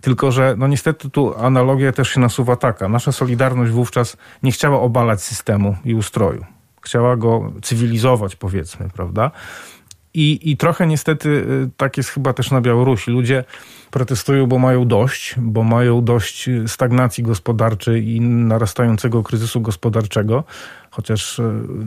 Tylko, 0.00 0.32
że 0.32 0.54
no 0.58 0.66
niestety 0.66 1.10
tu 1.10 1.34
analogia 1.38 1.92
też 1.92 2.08
się 2.08 2.20
nasuwa 2.20 2.56
taka. 2.56 2.88
Nasza 2.88 3.12
Solidarność 3.12 3.72
wówczas 3.72 4.16
nie 4.42 4.52
chciała 4.52 4.80
obalać 4.80 5.22
systemu 5.22 5.76
i 5.84 5.94
ustroju. 5.94 6.44
Chciała 6.82 7.16
go 7.16 7.52
cywilizować, 7.62 8.36
powiedzmy, 8.36 8.88
prawda? 8.94 9.30
I, 10.18 10.50
I 10.50 10.56
trochę 10.56 10.86
niestety 10.86 11.28
y, 11.28 11.70
tak 11.76 11.96
jest 11.96 12.10
chyba 12.10 12.32
też 12.32 12.50
na 12.50 12.60
Białorusi. 12.60 13.10
Ludzie 13.10 13.44
protestują, 13.90 14.46
bo 14.46 14.58
mają 14.58 14.88
dość, 14.88 15.34
bo 15.38 15.62
mają 15.62 16.04
dość 16.04 16.50
stagnacji 16.66 17.24
gospodarczej 17.24 18.08
i 18.08 18.20
narastającego 18.20 19.22
kryzysu 19.22 19.60
gospodarczego. 19.60 20.44
Chociaż 20.90 21.38
y, 21.38 21.42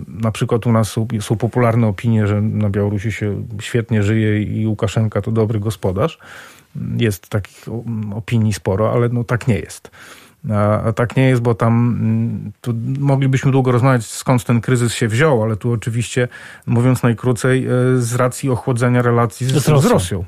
na 0.08 0.32
przykład 0.32 0.68
u 0.68 0.72
nas 0.72 0.92
są, 0.92 1.08
są 1.20 1.36
popularne 1.36 1.88
opinie, 1.88 2.28
że 2.28 2.42
na 2.42 2.70
Białorusi 2.70 3.12
się 3.12 3.44
świetnie 3.62 4.04
żyje 4.04 4.42
i 4.42 4.68
Łukaszenka 4.68 5.22
to 5.22 5.32
dobry 5.32 5.60
gospodarz. 5.60 6.18
Jest 6.98 7.30
takich 7.30 7.66
opinii 8.16 8.54
sporo, 8.54 8.94
ale 8.94 9.10
no 9.10 9.24
tak 9.24 9.48
nie 9.48 9.60
jest. 9.60 9.92
A 10.86 10.92
tak 10.92 11.16
nie 11.16 11.24
jest, 11.30 11.42
bo 11.42 11.56
tam 11.56 11.74
mm, 11.74 12.52
tu 12.62 12.74
moglibyśmy 13.00 13.52
długo 13.52 13.72
rozmawiać, 13.72 14.06
skąd 14.06 14.44
ten 14.44 14.62
kryzys 14.62 14.94
się 14.94 15.08
wziął, 15.08 15.44
ale 15.44 15.56
tu 15.56 15.72
oczywiście, 15.72 16.28
mówiąc 16.68 17.04
najkrócej, 17.04 17.66
e, 17.66 17.70
z 17.98 18.16
racji 18.16 18.50
ochłodzenia 18.50 19.02
relacji 19.02 19.48
z, 19.48 19.50
z, 19.50 19.54
Rosją. 19.54 19.80
z 19.80 19.86
Rosją. 19.86 20.26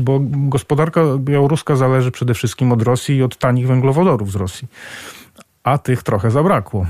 Bo 0.00 0.20
gospodarka 0.22 1.00
białoruska 1.18 1.76
zależy 1.76 2.10
przede 2.10 2.34
wszystkim 2.34 2.72
od 2.72 2.82
Rosji 2.82 3.16
i 3.16 3.22
od 3.22 3.36
tanich 3.36 3.66
węglowodorów 3.66 4.32
z 4.32 4.36
Rosji 4.36 4.68
a 5.64 5.78
tych 5.78 6.02
trochę 6.02 6.30
zabrakło 6.30 6.82
e, 6.82 6.86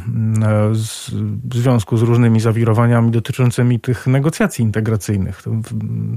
w 1.49 1.55
związku 1.55 1.97
z 1.97 2.03
różnymi 2.03 2.41
zawirowaniami 2.41 3.11
dotyczącymi 3.11 3.81
tych 3.81 4.07
negocjacji 4.07 4.63
integracyjnych, 4.63 5.43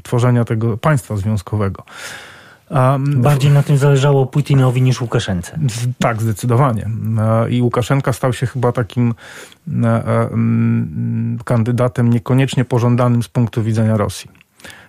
tworzenia 0.03 0.45
tego 0.45 0.77
państwa 0.77 1.15
związkowego. 1.15 1.83
Bardziej 2.99 3.51
na 3.51 3.63
tym 3.63 3.77
zależało 3.77 4.25
Putinowi 4.25 4.81
niż 4.81 5.01
Łukaszence. 5.01 5.59
Tak, 5.99 6.21
zdecydowanie. 6.21 6.89
I 7.49 7.61
Łukaszenka 7.61 8.13
stał 8.13 8.33
się 8.33 8.45
chyba 8.45 8.71
takim 8.71 9.13
e, 9.83 9.87
e, 9.87 10.29
kandydatem 11.45 12.09
niekoniecznie 12.09 12.65
pożądanym 12.65 13.23
z 13.23 13.27
punktu 13.27 13.63
widzenia 13.63 13.97
Rosji. 13.97 14.29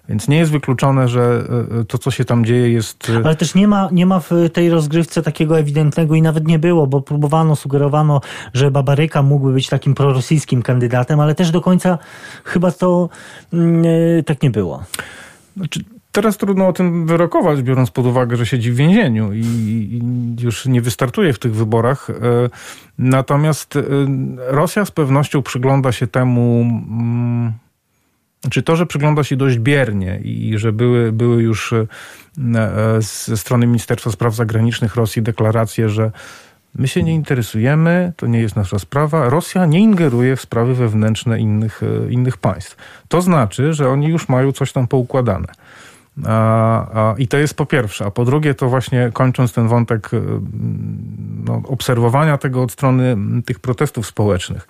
Więc 0.09 0.29
nie 0.29 0.39
jest 0.39 0.53
wykluczone, 0.53 1.09
że 1.09 1.45
e, 1.81 1.85
to, 1.85 1.99
co 1.99 2.11
się 2.11 2.25
tam 2.25 2.45
dzieje, 2.45 2.73
jest. 2.73 3.13
Ale 3.25 3.37
też 3.37 3.55
nie 3.55 3.69
ma, 3.69 3.89
nie 3.93 4.07
ma 4.07 4.21
w 4.21 4.31
tej 4.53 4.71
rozgrywce 4.71 5.23
takiego 5.23 5.59
ewidentnego 5.59 6.15
i 6.15 6.23
nawet 6.23 6.47
nie 6.47 6.59
było, 6.59 6.87
bo 6.87 7.01
próbowano, 7.01 7.57
sugerowano, 7.57 8.21
że 8.55 8.71
Babaryka 8.71 9.23
mógłby 9.23 9.53
być 9.53 9.69
takim 9.69 9.95
prorosyjskim 9.95 10.63
kandydatem, 10.63 11.21
ale 11.21 11.35
też 11.35 11.51
do 11.51 11.61
końca 11.61 11.99
chyba 12.45 12.71
to 12.71 13.09
mm, 13.53 13.85
tak 14.25 14.43
nie 14.43 14.51
było. 14.51 14.83
Znaczy, 15.57 15.85
Teraz 16.19 16.37
trudno 16.37 16.69
o 16.69 16.73
tym 16.73 17.07
wyrokować, 17.07 17.63
biorąc 17.63 17.91
pod 17.91 18.07
uwagę, 18.07 18.37
że 18.37 18.47
siedzi 18.47 18.73
w 18.73 18.77
więzieniu 18.77 19.33
i, 19.33 20.01
już 20.41 20.67
nie 20.67 20.81
wystartuje 20.81 21.33
w 21.33 21.39
tych 21.39 21.55
wyborach. 21.55 22.11
E, 22.11 22.15
natomiast 22.99 23.77
e, 23.77 23.83
Rosja 24.37 24.85
z 24.85 24.91
pewnością 24.91 25.43
przygląda 25.43 25.93
się 25.93 26.07
temu, 26.07 26.61
mm, 26.61 27.53
czy 28.51 28.63
to, 28.63 28.77
że 28.77 28.87
przygląda 28.87 29.25
się 29.25 29.37
dość 29.37 29.59
biernie 29.59 30.21
i 30.25 30.59
że 30.59 30.73
były, 30.73 31.13
były 31.13 31.43
już 31.43 31.73
e, 31.73 31.87
ze 33.01 33.37
strony 33.37 33.67
Ministerstwa 33.67 34.11
Spraw 34.11 34.35
Zagranicznych 34.35 34.97
Rosji 34.97 35.23
deklaracje, 35.23 35.89
że 35.89 36.11
My 36.75 36.89
się 36.89 37.03
nie 37.03 37.15
interesujemy, 37.15 38.13
to 38.17 38.27
nie 38.27 38.41
jest 38.41 38.57
nasza 38.57 38.79
sprawa. 38.79 39.29
Rosja 39.29 39.67
nie 39.67 39.81
ingeruje 39.81 40.37
w 40.37 40.41
sprawy 40.41 40.75
wewnętrzne 40.75 41.41
innych, 41.41 41.81
innych 42.11 42.37
państw. 42.37 42.77
To 43.09 43.23
znaczy, 43.23 43.73
że 43.73 43.89
oni 43.89 44.09
już 44.09 44.29
mają 44.29 44.53
coś 44.53 44.73
tam 44.73 44.89
poukładane. 44.89 45.49
I 47.19 47.29
to 47.29 47.37
jest 47.37 47.55
po 47.55 47.67
pierwsze. 47.67 48.05
A 48.05 48.11
po 48.11 48.25
drugie, 48.25 48.55
to 48.55 48.69
właśnie 48.69 49.11
kończąc 49.13 49.53
ten 49.53 49.69
wątek 49.69 50.15
y, 50.15 50.21
no, 51.45 51.63
obserwowania 51.69 52.39
tego 52.39 52.63
od 52.63 52.73
strony 52.73 53.17
tych 53.47 53.61
protestów 53.61 54.07
społecznych. 54.07 54.69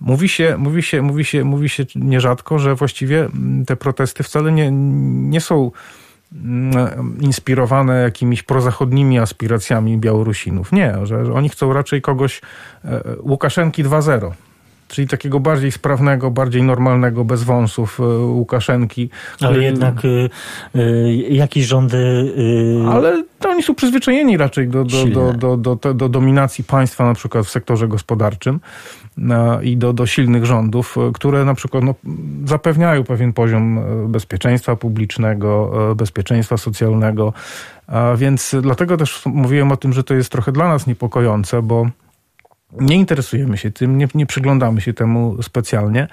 Mówi 0.00 0.28
się, 0.28 0.56
mówi, 0.58 0.82
się, 0.82 1.02
mówi, 1.02 1.24
się, 1.24 1.44
mówi 1.44 1.68
się 1.68 1.84
nierzadko, 1.94 2.58
że 2.58 2.74
właściwie 2.74 3.28
te 3.66 3.76
protesty 3.76 4.22
wcale 4.22 4.52
nie, 4.52 4.70
nie 5.30 5.40
są 5.40 5.70
inspirowane 7.20 8.02
jakimiś 8.02 8.42
prozachodnimi 8.42 9.18
aspiracjami 9.18 9.98
Białorusinów. 9.98 10.72
Nie, 10.72 10.94
że, 11.02 11.26
że 11.26 11.32
oni 11.32 11.48
chcą 11.48 11.72
raczej 11.72 12.02
kogoś 12.02 12.40
e, 12.84 13.02
Łukaszenki 13.20 13.84
2.0 13.84 14.30
czyli 14.92 15.08
takiego 15.08 15.40
bardziej 15.40 15.72
sprawnego, 15.72 16.30
bardziej 16.30 16.62
normalnego, 16.62 17.24
bez 17.24 17.42
wąsów 17.42 18.00
e, 18.00 18.02
Łukaszenki. 18.18 19.10
Ale 19.40 19.50
który... 19.50 19.64
jednak 19.64 20.04
y, 20.04 20.30
y, 20.76 21.12
jakieś 21.30 21.64
rządy... 21.64 21.96
Y... 21.96 22.90
Ale 22.92 23.24
to 23.38 23.48
oni 23.48 23.62
są 23.62 23.74
przyzwyczajeni 23.74 24.36
raczej 24.36 24.68
do, 24.68 24.84
do, 24.84 25.06
do, 25.06 25.32
do, 25.32 25.56
do, 25.56 25.76
do, 25.76 25.94
do 25.94 26.08
dominacji 26.08 26.64
państwa 26.64 27.06
na 27.06 27.14
przykład 27.14 27.46
w 27.46 27.50
sektorze 27.50 27.88
gospodarczym 27.88 28.60
i 29.62 29.76
do, 29.76 29.92
do 29.92 30.06
silnych 30.06 30.44
rządów, 30.44 30.96
które 31.14 31.44
na 31.44 31.54
przykład 31.54 31.84
no, 31.84 31.94
zapewniają 32.44 33.04
pewien 33.04 33.32
poziom 33.32 33.80
bezpieczeństwa 34.08 34.76
publicznego, 34.76 35.72
bezpieczeństwa 35.96 36.56
socjalnego. 36.56 37.32
A 37.86 38.16
więc 38.16 38.56
dlatego 38.62 38.96
też 38.96 39.22
mówiłem 39.26 39.72
o 39.72 39.76
tym, 39.76 39.92
że 39.92 40.04
to 40.04 40.14
jest 40.14 40.32
trochę 40.32 40.52
dla 40.52 40.68
nas 40.68 40.86
niepokojące, 40.86 41.62
bo 41.62 41.86
nie 42.80 42.96
interesujemy 42.96 43.58
się 43.58 43.70
tym, 43.70 43.98
nie, 43.98 44.08
nie 44.14 44.26
przyglądamy 44.26 44.80
się 44.80 44.92
temu 44.94 45.42
specjalnie. 45.42 46.08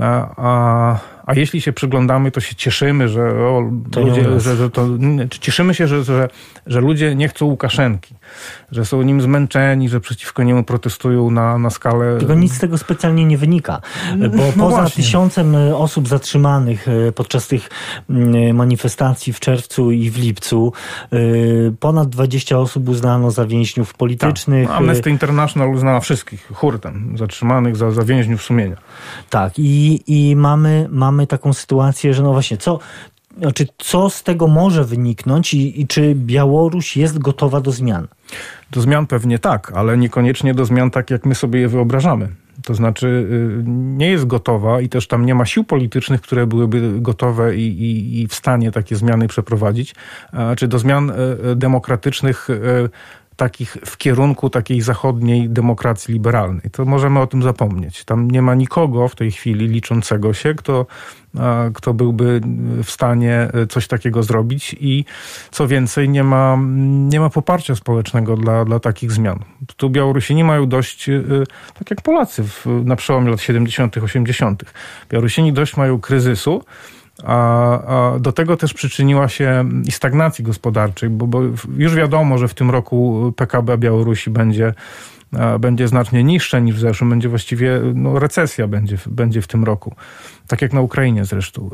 A, 0.00 0.34
a, 0.36 0.98
a 1.28 1.34
jeśli 1.34 1.60
się 1.60 1.72
przyglądamy, 1.72 2.30
to 2.30 2.40
się 2.40 2.54
cieszymy, 2.54 3.08
że 3.08 3.22
o, 3.22 3.70
To 3.90 4.00
ludzie, 4.00 4.40
że, 4.40 4.56
że 4.56 4.70
to, 4.70 4.88
cieszymy 5.40 5.74
się, 5.74 5.88
że, 5.88 6.04
że, 6.04 6.28
że 6.66 6.80
ludzie 6.80 7.14
nie 7.14 7.28
chcą 7.28 7.46
Łukaszenki, 7.46 8.14
że 8.72 8.84
są 8.84 9.02
nim 9.02 9.20
zmęczeni, 9.20 9.88
że 9.88 10.00
przeciwko 10.00 10.42
niemu 10.42 10.64
protestują 10.64 11.30
na, 11.30 11.58
na 11.58 11.70
skalę... 11.70 12.18
Tylko 12.18 12.34
nic 12.34 12.52
z 12.52 12.58
tego 12.58 12.78
specjalnie 12.78 13.24
nie 13.24 13.38
wynika, 13.38 13.80
bo 14.18 14.26
no 14.36 14.52
poza 14.56 14.76
właśnie. 14.76 15.02
tysiącem 15.04 15.56
e, 15.56 15.76
osób 15.76 16.08
zatrzymanych 16.08 16.88
e, 16.88 17.12
podczas 17.12 17.48
tych 17.48 17.70
mm, 18.10 18.56
manifestacji 18.56 19.32
w 19.32 19.40
czerwcu 19.40 19.90
i 19.90 20.10
w 20.10 20.18
lipcu, 20.18 20.72
e, 21.12 21.18
ponad 21.80 22.08
20 22.08 22.58
osób 22.58 22.88
uznano 22.88 23.30
za 23.30 23.46
więźniów 23.46 23.94
politycznych. 23.94 24.68
No, 24.68 24.74
Amnesty 24.74 25.10
International 25.10 25.70
uznała 25.70 26.00
wszystkich 26.00 26.48
hurtem 26.54 27.14
zatrzymanych 27.18 27.76
za, 27.76 27.90
za 27.90 28.02
więźniów 28.02 28.42
sumienia. 28.42 28.76
Tak, 29.30 29.52
i, 29.58 30.02
i 30.06 30.36
mamy, 30.36 30.88
mamy 30.90 31.17
taką 31.26 31.52
sytuację, 31.52 32.14
że 32.14 32.22
no 32.22 32.32
właśnie, 32.32 32.56
co, 32.56 32.78
znaczy, 33.38 33.66
co 33.78 34.10
z 34.10 34.22
tego 34.22 34.48
może 34.48 34.84
wyniknąć 34.84 35.54
i, 35.54 35.80
i 35.80 35.86
czy 35.86 36.14
Białoruś 36.14 36.96
jest 36.96 37.18
gotowa 37.18 37.60
do 37.60 37.72
zmian? 37.72 38.08
Do 38.70 38.80
zmian 38.80 39.06
pewnie 39.06 39.38
tak, 39.38 39.72
ale 39.74 39.98
niekoniecznie 39.98 40.54
do 40.54 40.64
zmian 40.64 40.90
tak, 40.90 41.10
jak 41.10 41.26
my 41.26 41.34
sobie 41.34 41.60
je 41.60 41.68
wyobrażamy. 41.68 42.28
To 42.64 42.74
znaczy 42.74 43.06
y, 43.06 43.62
nie 43.66 44.10
jest 44.10 44.26
gotowa 44.26 44.80
i 44.80 44.88
też 44.88 45.06
tam 45.06 45.26
nie 45.26 45.34
ma 45.34 45.44
sił 45.46 45.64
politycznych, 45.64 46.20
które 46.20 46.46
byłyby 46.46 47.00
gotowe 47.00 47.56
i, 47.56 47.82
i, 47.82 48.20
i 48.20 48.28
w 48.28 48.34
stanie 48.34 48.72
takie 48.72 48.96
zmiany 48.96 49.28
przeprowadzić, 49.28 49.94
czy 50.56 50.68
do 50.68 50.78
zmian 50.78 51.10
y, 51.10 51.56
demokratycznych 51.56 52.50
y, 52.50 52.90
takich 53.38 53.76
w 53.84 53.96
kierunku 53.96 54.50
takiej 54.50 54.80
zachodniej 54.80 55.48
demokracji 55.48 56.12
liberalnej. 56.14 56.70
To 56.72 56.84
możemy 56.84 57.20
o 57.20 57.26
tym 57.26 57.42
zapomnieć. 57.42 58.04
Tam 58.04 58.30
nie 58.30 58.42
ma 58.42 58.54
nikogo 58.54 59.08
w 59.08 59.14
tej 59.14 59.30
chwili 59.30 59.68
liczącego 59.68 60.32
się, 60.32 60.54
kto, 60.54 60.86
kto 61.74 61.94
byłby 61.94 62.40
w 62.84 62.90
stanie 62.90 63.48
y, 63.62 63.66
coś 63.66 63.88
takiego 63.88 64.22
zrobić 64.22 64.76
i 64.80 65.04
co 65.50 65.68
więcej, 65.68 66.08
nie 66.08 66.24
ma, 66.24 66.58
nie 67.08 67.20
ma 67.20 67.30
poparcia 67.30 67.74
społecznego 67.74 68.36
dla, 68.36 68.64
dla 68.64 68.80
takich 68.80 69.12
zmian. 69.12 69.38
Tu 69.76 69.90
Białorusini 69.90 70.44
mają 70.44 70.66
dość, 70.66 71.08
y, 71.08 71.44
tak 71.78 71.90
jak 71.90 72.02
Polacy 72.02 72.42
w, 72.44 72.66
na 72.84 72.96
przełomie 72.96 73.30
lat 73.30 73.40
70., 73.40 73.96
80. 73.96 74.64
Białorusini 75.10 75.52
dość 75.52 75.76
mają 75.76 76.00
kryzysu, 76.00 76.62
do 78.20 78.32
tego 78.32 78.56
też 78.56 78.74
przyczyniła 78.74 79.28
się 79.28 79.64
i 79.86 79.92
stagnacji 79.92 80.44
gospodarczej, 80.44 81.10
bo, 81.10 81.26
bo 81.26 81.40
już 81.76 81.94
wiadomo, 81.94 82.38
że 82.38 82.48
w 82.48 82.54
tym 82.54 82.70
roku 82.70 83.32
PKB 83.36 83.78
Białorusi 83.78 84.30
będzie, 84.30 84.74
a, 85.38 85.58
będzie 85.58 85.88
znacznie 85.88 86.24
niższe 86.24 86.62
niż 86.62 86.76
w 86.76 86.78
zeszłym. 86.78 87.10
Będzie 87.10 87.28
właściwie, 87.28 87.80
no, 87.94 88.18
recesja 88.18 88.66
będzie, 88.66 88.96
w- 88.96 89.08
będzie 89.08 89.42
w 89.42 89.46
tym 89.46 89.64
roku. 89.64 89.94
Tak 90.46 90.62
jak 90.62 90.72
na 90.72 90.80
Ukrainie 90.80 91.24
zresztą. 91.24 91.70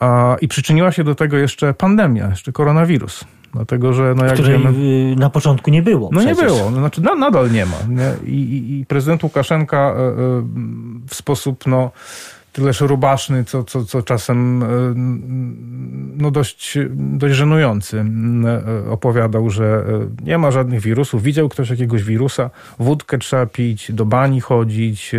A, 0.00 0.06
a, 0.06 0.36
I 0.40 0.48
przyczyniła 0.48 0.92
się 0.92 1.04
do 1.04 1.14
tego 1.14 1.36
jeszcze 1.36 1.74
pandemia, 1.74 2.28
jeszcze 2.28 2.52
koronawirus. 2.52 3.24
Dlatego, 3.54 3.92
że 3.92 4.14
no 4.16 4.24
jak 4.24 4.34
Której 4.34 4.58
wiemy... 4.58 4.78
y, 5.12 5.16
na 5.16 5.30
początku 5.30 5.70
nie 5.70 5.82
było. 5.82 6.10
No 6.12 6.20
nie 6.22 6.34
przecież. 6.34 6.52
było, 6.52 6.70
no, 6.70 6.78
znaczy 6.78 7.00
na, 7.02 7.14
nadal 7.14 7.50
nie 7.52 7.66
ma. 7.66 7.76
Nie? 7.88 8.12
I, 8.30 8.34
i, 8.34 8.80
I 8.80 8.86
prezydent 8.86 9.22
Łukaszenka 9.22 9.76
e, 9.78 9.92
e, 9.92 10.14
w 11.08 11.14
sposób 11.14 11.66
no, 11.66 11.90
tyleż 12.52 12.80
rubaszny, 12.80 13.44
co, 13.44 13.64
co, 13.64 13.84
co 13.84 14.02
czasem 14.02 14.62
e, 14.62 14.66
no, 16.16 16.30
dość, 16.30 16.78
dość 16.94 17.34
żenujący 17.34 18.04
e, 18.44 18.90
opowiadał, 18.90 19.50
że 19.50 19.64
e, 19.64 20.24
nie 20.24 20.38
ma 20.38 20.50
żadnych 20.50 20.80
wirusów. 20.80 21.22
Widział 21.22 21.48
ktoś 21.48 21.70
jakiegoś 21.70 22.02
wirusa, 22.02 22.50
wódkę 22.78 23.18
trzeba 23.18 23.46
pić, 23.46 23.92
do 23.92 24.04
bani 24.04 24.40
chodzić, 24.40 25.12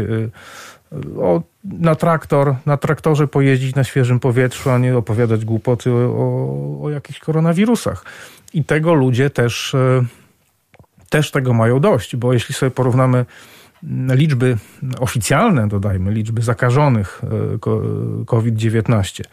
o, 1.17 1.41
na 1.63 1.95
traktor, 1.95 2.55
na 2.65 2.77
traktorze 2.77 3.27
pojeździć 3.27 3.75
na 3.75 3.83
świeżym 3.83 4.19
powietrzu, 4.19 4.69
a 4.69 4.77
nie 4.77 4.97
opowiadać 4.97 5.45
głupoty 5.45 5.91
o, 5.91 6.79
o, 6.83 6.89
jakichś 6.89 7.19
koronawirusach. 7.19 8.05
I 8.53 8.63
tego 8.63 8.93
ludzie 8.93 9.29
też 9.29 9.75
też 11.09 11.31
tego 11.31 11.53
mają 11.53 11.79
dość, 11.79 12.15
bo 12.15 12.33
jeśli 12.33 12.55
sobie 12.55 12.71
porównamy 12.71 13.25
liczby 14.09 14.57
oficjalne, 14.99 15.67
dodajmy, 15.67 16.11
liczby 16.11 16.41
zakażonych 16.41 17.21
e, 17.53 17.57
ko- 17.59 17.81
COVID-19 18.25 19.23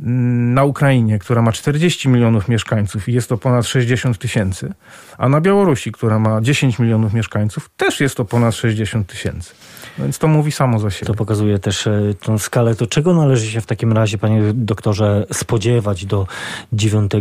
mm, 0.00 0.54
na 0.54 0.64
Ukrainie, 0.64 1.18
która 1.18 1.42
ma 1.42 1.52
40 1.52 2.08
milionów 2.08 2.48
mieszkańców 2.48 3.08
i 3.08 3.12
jest 3.12 3.28
to 3.28 3.36
ponad 3.38 3.66
60 3.66 4.18
tysięcy, 4.18 4.72
a 5.18 5.28
na 5.28 5.40
Białorusi, 5.40 5.92
która 5.92 6.18
ma 6.18 6.40
10 6.40 6.78
milionów 6.78 7.12
mieszkańców, 7.14 7.70
też 7.76 8.00
jest 8.00 8.16
to 8.16 8.24
ponad 8.24 8.54
60 8.54 9.06
tysięcy. 9.06 9.54
Więc 9.98 10.18
to 10.18 10.28
mówi 10.28 10.52
samo 10.52 10.78
za 10.78 10.90
siebie. 10.90 11.06
To 11.06 11.14
pokazuje 11.14 11.58
też 11.58 11.86
e, 11.86 12.14
tą 12.20 12.38
skalę. 12.38 12.74
To 12.74 12.86
czego 12.86 13.14
należy 13.14 13.50
się 13.50 13.60
w 13.60 13.66
takim 13.66 13.92
razie, 13.92 14.18
panie 14.18 14.42
doktorze, 14.54 15.26
spodziewać 15.32 16.06
do 16.06 16.26
9 16.72 17.12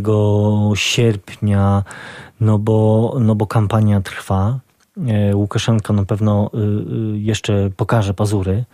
sierpnia? 0.75 1.83
No 2.41 2.59
bo, 2.59 3.15
no 3.19 3.35
bo 3.35 3.47
kampania 3.47 4.01
trwa. 4.01 4.59
E, 4.97 5.35
Łukaszenka 5.35 5.93
na 5.93 6.05
pewno 6.05 6.51
y, 6.53 6.57
y, 7.15 7.19
jeszcze 7.19 7.69
pokaże 7.77 8.13
pazury. 8.13 8.65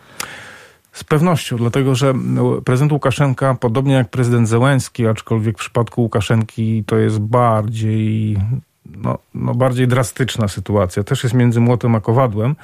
Z 0.92 1.04
pewnością, 1.04 1.58
dlatego 1.58 1.96
że 1.96 2.14
no, 2.14 2.62
prezydent 2.62 2.92
Łukaszenka, 2.92 3.54
podobnie 3.54 3.94
jak 3.94 4.10
prezydent 4.10 4.48
Zełenski, 4.48 5.08
aczkolwiek 5.08 5.58
w 5.58 5.60
przypadku 5.60 6.02
Łukaszenki 6.02 6.84
to 6.84 6.98
jest 6.98 7.20
bardziej, 7.20 8.38
no, 8.86 9.18
no 9.34 9.56
bardziej 9.56 9.88
drastyczna 9.88 10.48
sytuacja. 10.48 11.04
Też 11.04 11.24
jest 11.24 11.36
między 11.36 11.60
młotem 11.60 11.96
a 11.96 12.00
kowadłem, 12.00 12.56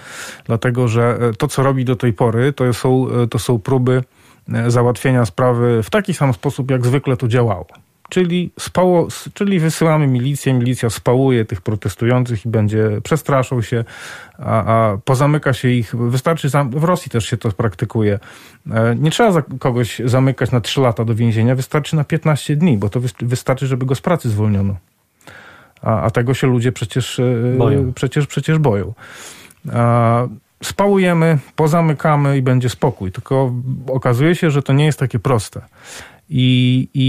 dlatego 0.45 0.87
że 0.87 1.17
e, 1.21 1.33
to, 1.33 1.47
co 1.47 1.63
robi 1.63 1.85
do 1.85 1.95
tej 1.95 2.13
pory, 2.13 2.53
to 2.53 2.73
są, 2.73 3.07
e, 3.09 3.27
to 3.27 3.39
są 3.39 3.59
próby 3.59 4.03
załatwienia 4.67 5.25
sprawy 5.25 5.83
w 5.83 5.89
taki 5.89 6.13
sam 6.13 6.33
sposób, 6.33 6.71
jak 6.71 6.85
zwykle 6.85 7.17
to 7.17 7.27
działało. 7.27 7.67
Czyli, 8.13 8.51
spało, 8.59 9.07
czyli 9.33 9.59
wysyłamy 9.59 10.07
milicję, 10.07 10.53
milicja 10.53 10.89
spałuje 10.89 11.45
tych 11.45 11.61
protestujących 11.61 12.45
i 12.45 12.49
będzie 12.49 12.89
przestraszą 13.03 13.61
się, 13.61 13.83
a, 14.39 14.63
a 14.65 14.97
pozamyka 14.97 15.53
się 15.53 15.69
ich. 15.69 15.95
Wystarczy, 15.95 16.49
w 16.69 16.83
Rosji 16.83 17.11
też 17.11 17.25
się 17.25 17.37
to 17.37 17.51
praktykuje. 17.51 18.19
E, 18.71 18.95
Nie 18.95 19.11
trzeba 19.11 19.31
za 19.31 19.41
kogoś 19.59 20.01
zamykać 20.05 20.51
na 20.51 20.61
3 20.61 20.81
lata 20.81 21.05
do 21.05 21.15
więzienia, 21.15 21.55
wystarczy 21.55 21.95
na 21.95 22.03
15 22.03 22.55
dni, 22.55 22.77
bo 22.77 22.89
to 22.89 22.99
wys- 23.01 23.25
wystarczy, 23.27 23.67
żeby 23.67 23.85
go 23.85 23.95
z 23.95 24.01
pracy 24.01 24.29
zwolniono. 24.29 24.75
A, 25.81 26.01
a 26.01 26.09
tego 26.09 26.33
się 26.33 26.47
ludzie 26.47 26.71
przecież 26.71 27.19
e, 27.19 27.23
Boją. 27.57 27.93
Przecież, 27.93 28.27
przecież 28.27 28.57
boją. 28.57 28.93
A, 29.73 30.27
Spałujemy, 30.63 31.37
pozamykamy 31.55 32.37
i 32.37 32.41
będzie 32.41 32.69
spokój. 32.69 33.11
Tylko 33.11 33.53
okazuje 33.87 34.35
się, 34.35 34.51
że 34.51 34.61
to 34.61 34.73
nie 34.73 34.85
jest 34.85 34.99
takie 34.99 35.19
proste. 35.19 35.61
I, 36.29 36.89
i, 36.93 37.05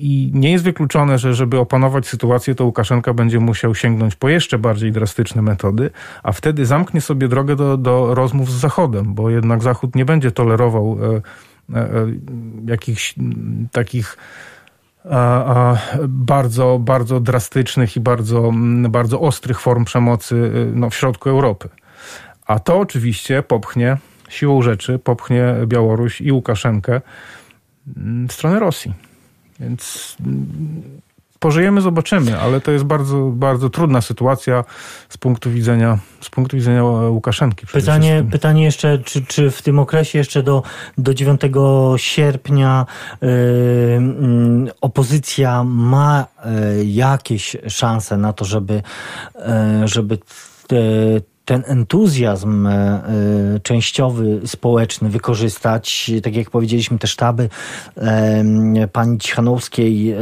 I 0.00 0.38
nie 0.38 0.52
jest 0.52 0.64
wykluczone, 0.64 1.18
że 1.18 1.34
żeby 1.34 1.58
opanować 1.58 2.06
sytuację, 2.06 2.54
to 2.54 2.64
Łukaszenka 2.64 3.14
będzie 3.14 3.40
musiał 3.40 3.74
sięgnąć 3.74 4.16
po 4.16 4.28
jeszcze 4.28 4.58
bardziej 4.58 4.92
drastyczne 4.92 5.42
metody, 5.42 5.90
a 6.22 6.32
wtedy 6.32 6.66
zamknie 6.66 7.00
sobie 7.00 7.28
drogę 7.28 7.56
do, 7.56 7.76
do 7.76 8.14
rozmów 8.14 8.52
z 8.52 8.54
Zachodem, 8.54 9.14
bo 9.14 9.30
jednak 9.30 9.62
Zachód 9.62 9.94
nie 9.94 10.04
będzie 10.04 10.30
tolerował 10.30 10.98
e, 11.02 11.22
e, 11.76 11.80
e, 11.80 12.06
jakichś 12.66 13.14
takich 13.72 14.16
bardzo, 16.08 16.78
bardzo 16.80 17.20
drastycznych 17.20 17.96
i 17.96 18.00
bardzo, 18.00 18.52
bardzo 18.88 19.20
ostrych 19.20 19.60
form 19.60 19.84
przemocy 19.84 20.34
y, 20.34 20.72
no, 20.74 20.90
w 20.90 20.94
środku 20.94 21.30
Europy. 21.30 21.68
A 22.46 22.58
to 22.58 22.78
oczywiście 22.78 23.42
popchnie 23.42 23.96
siłą 24.28 24.62
rzeczy, 24.62 24.98
popchnie 24.98 25.54
Białoruś 25.66 26.20
i 26.20 26.32
Łukaszenkę 26.32 27.00
w 28.28 28.32
stronę 28.32 28.58
Rosji. 28.60 28.92
Więc 29.60 30.16
mm, 30.20 30.82
pożyjemy, 31.38 31.80
zobaczymy, 31.80 32.40
ale 32.40 32.60
to 32.60 32.70
jest 32.70 32.84
bardzo, 32.84 33.18
bardzo 33.18 33.70
trudna 33.70 34.00
sytuacja 34.00 34.64
z 35.08 35.16
punktu 35.18 35.50
widzenia, 35.50 35.98
z 36.20 36.30
punktu 36.30 36.56
widzenia 36.56 36.84
Łukaszenki. 36.84 37.66
przede 37.66 37.80
Pytanie, 37.80 38.08
wszystkim. 38.08 38.30
pytanie 38.30 38.64
jeszcze, 38.64 38.98
czy, 38.98 39.26
czy 39.26 39.50
w 39.50 39.62
tym 39.62 39.78
okresie 39.78 40.18
jeszcze 40.18 40.42
do, 40.42 40.62
do 40.98 41.14
9 41.14 41.40
sierpnia 41.96 42.86
y, 43.22 43.26
mm, 43.96 44.68
opozycja 44.80 45.64
ma 45.64 46.26
y, 46.80 46.84
jakieś 46.84 47.56
szanse 47.68 48.16
na 48.16 48.32
to, 48.32 48.44
żeby, 48.44 48.82
żeby 49.84 50.18
te, 50.66 50.76
ten 51.48 51.64
entuzjazm 51.66 52.66
y, 52.66 52.70
y, 53.56 53.60
częściowy, 53.60 54.40
społeczny 54.46 55.08
wykorzystać, 55.08 56.10
tak 56.22 56.36
jak 56.36 56.50
powiedzieliśmy, 56.50 56.98
te 56.98 57.06
sztaby 57.06 57.48
pani 58.92 59.18
Cichanowskiej, 59.18 60.14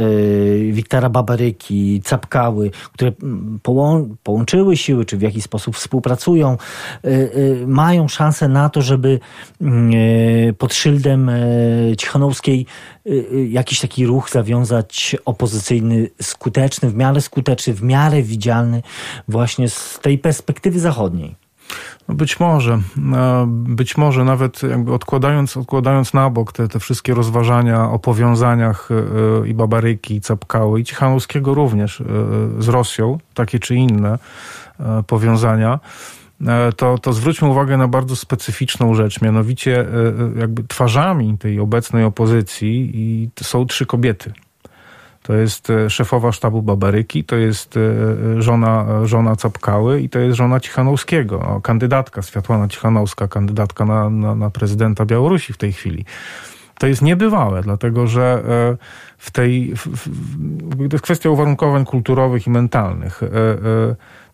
y, 0.69 0.71
Wiktora 0.71 1.09
Babaryki, 1.09 2.01
Capkały, 2.05 2.71
które 2.93 3.11
połą, 3.63 4.15
połączyły 4.23 4.77
siły, 4.77 5.05
czy 5.05 5.17
w 5.17 5.21
jakiś 5.21 5.43
sposób 5.43 5.75
współpracują, 5.75 6.57
mają 7.67 8.07
szansę 8.07 8.47
na 8.47 8.69
to, 8.69 8.81
żeby 8.81 9.19
pod 10.57 10.73
szyldem 10.73 11.31
Cichanowskiej 11.97 12.65
jakiś 13.49 13.79
taki 13.79 14.05
ruch 14.05 14.29
zawiązać 14.29 15.15
opozycyjny, 15.25 16.09
skuteczny, 16.21 16.89
w 16.89 16.95
miarę 16.95 17.21
skuteczny, 17.21 17.73
w 17.73 17.83
miarę 17.83 18.21
widzialny 18.21 18.81
właśnie 19.27 19.69
z 19.69 19.99
tej 20.01 20.17
perspektywy 20.17 20.79
zachodniej. 20.79 21.16
No 22.07 22.15
być 22.15 22.39
może, 22.39 22.79
być 23.47 23.97
może 23.97 24.23
nawet 24.23 24.61
odkładając, 24.93 25.57
odkładając 25.57 26.13
na 26.13 26.29
bok 26.29 26.51
te, 26.51 26.67
te 26.67 26.79
wszystkie 26.79 27.13
rozważania 27.13 27.91
o 27.91 27.99
powiązaniach 27.99 28.89
i 29.45 29.53
Babaryki, 29.53 30.15
i 30.15 30.21
Capkały, 30.21 30.81
i 30.81 30.83
Cichanowskiego 30.83 31.53
również 31.53 32.03
z 32.59 32.67
Rosją, 32.67 33.17
takie 33.33 33.59
czy 33.59 33.75
inne 33.75 34.19
powiązania, 35.07 35.79
to, 36.77 36.97
to 36.97 37.13
zwróćmy 37.13 37.47
uwagę 37.47 37.77
na 37.77 37.87
bardzo 37.87 38.15
specyficzną 38.15 38.93
rzecz, 38.93 39.21
mianowicie 39.21 39.85
jakby 40.35 40.63
twarzami 40.63 41.37
tej 41.37 41.59
obecnej 41.59 42.03
opozycji 42.03 43.29
są 43.41 43.65
trzy 43.65 43.85
kobiety. 43.85 44.33
To 45.27 45.33
jest 45.33 45.69
e, 45.69 45.89
szefowa 45.89 46.31
sztabu 46.31 46.61
Babaryki, 46.61 47.23
to 47.23 47.35
jest 47.35 47.77
e, 47.77 48.41
żona, 48.41 48.85
żona 49.05 49.35
Capkały 49.35 50.01
i 50.01 50.09
to 50.09 50.19
jest 50.19 50.37
żona 50.37 50.59
Cichanowskiego, 50.59 51.43
no, 51.47 51.61
kandydatka 51.61 52.21
Światłana 52.21 52.67
Cichanowska, 52.67 53.27
kandydatka 53.27 53.85
na, 53.85 54.09
na, 54.09 54.35
na 54.35 54.49
prezydenta 54.49 55.05
Białorusi 55.05 55.53
w 55.53 55.57
tej 55.57 55.73
chwili. 55.73 56.05
To 56.79 56.87
jest 56.87 57.01
niebywałe, 57.01 57.61
dlatego 57.61 58.07
że 58.07 58.43
e, 58.49 58.77
w 59.17 59.31
tej, 59.31 59.75
w, 59.75 59.87
w, 59.87 60.87
to 60.89 60.95
jest 60.95 61.03
kwestia 61.03 61.29
uwarunkowań 61.29 61.85
kulturowych 61.85 62.47
i 62.47 62.49
mentalnych 62.49 63.21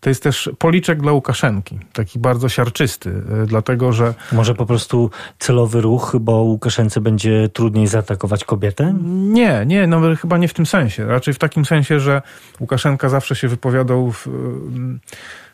to 0.04 0.10
jest 0.10 0.22
też 0.22 0.50
policzek 0.58 1.00
dla 1.00 1.12
Łukaszenki, 1.12 1.78
taki 1.92 2.18
bardzo 2.18 2.48
siarczysty, 2.48 3.10
e, 3.42 3.46
dlatego 3.46 3.92
że... 3.92 4.14
Może 4.32 4.54
po 4.54 4.66
prostu 4.66 5.10
celowy 5.38 5.80
ruch, 5.80 6.16
bo 6.20 6.32
Łukaszence 6.32 7.00
będzie 7.00 7.48
trudniej 7.48 7.86
zaatakować 7.86 8.44
kobietę? 8.44 8.94
Nie, 9.12 9.64
nie, 9.66 9.86
no 9.86 10.00
chyba 10.16 10.38
nie 10.38 10.48
w 10.48 10.54
tym 10.54 10.66
sensie. 10.66 11.06
Raczej 11.06 11.34
w 11.34 11.38
takim 11.38 11.64
sensie, 11.64 12.00
że 12.00 12.22
Łukaszenka 12.60 13.08
zawsze 13.08 13.36
się 13.36 13.48
wypowiadał 13.48 14.12
w, 14.12 14.28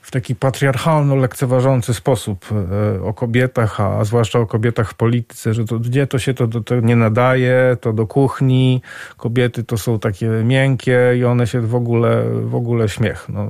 w 0.03 0.11
taki 0.11 0.34
patriarchalno-lekceważący 0.34 1.94
sposób 1.94 2.44
e, 2.53 3.03
o 3.03 3.14
kobietach, 3.14 3.80
a 3.80 4.05
zwłaszcza 4.05 4.38
o 4.38 4.46
kobietach 4.46 4.90
w 4.90 4.94
polityce, 4.94 5.55
że 5.55 5.64
to, 5.64 5.78
gdzie 5.78 6.07
to 6.07 6.18
się 6.18 6.34
to, 6.34 6.48
to, 6.48 6.61
to 6.61 6.80
nie 6.80 6.96
nadaje, 6.96 7.76
to 7.80 7.92
do 7.92 8.07
kuchni, 8.07 8.82
kobiety 9.16 9.64
to 9.64 9.78
są 9.78 9.98
takie 9.98 10.28
miękkie 10.28 10.98
i 11.18 11.24
one 11.24 11.46
się 11.46 11.61
w 11.61 11.74
ogóle, 11.74 12.24
w 12.44 12.55
ogóle 12.55 12.88
śmiech. 12.88 13.26
No, 13.28 13.48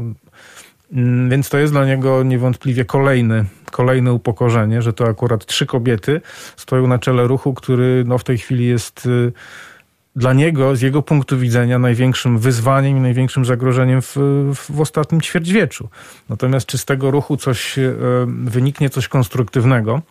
więc 1.29 1.49
to 1.49 1.59
jest 1.59 1.73
dla 1.73 1.85
niego 1.85 2.23
niewątpliwie 2.23 2.85
kolejny, 2.85 3.45
kolejne 3.71 4.13
upokorzenie, 4.13 4.83
że 4.83 4.93
to 4.93 5.05
akurat 5.05 5.47
trzy 5.47 5.67
kobiety 5.67 6.21
stoją 6.57 6.87
na 6.87 6.99
czele 6.99 7.27
ruchu, 7.27 7.55
który 7.55 8.05
no, 8.07 8.19
w 8.19 8.25
tej 8.25 8.39
chwili 8.39 8.67
jest 8.67 9.07
y, 9.07 9.33
dla 10.17 10.33
niego, 10.33 10.77
z 10.77 10.81
jego 10.83 11.03
punktu 11.03 11.39
widzenia, 11.39 11.79
największym 11.79 12.39
wyzwaniem 12.39 12.97
i 12.97 13.01
największym 13.01 13.45
zagrożeniem 13.45 14.03
w, 14.03 14.17
w 14.71 14.81
ostatnim 14.81 15.21
ćwierćwieczu. 15.21 15.89
Natomiast 16.29 16.67
czy 16.67 16.79
z 16.79 16.85
tego 16.85 17.11
ruchu 17.11 17.37
coś 17.37 17.79
y, 17.79 17.97
wyniknie, 18.45 18.91
coś 18.91 19.09
konstruktywnego, 19.09 20.03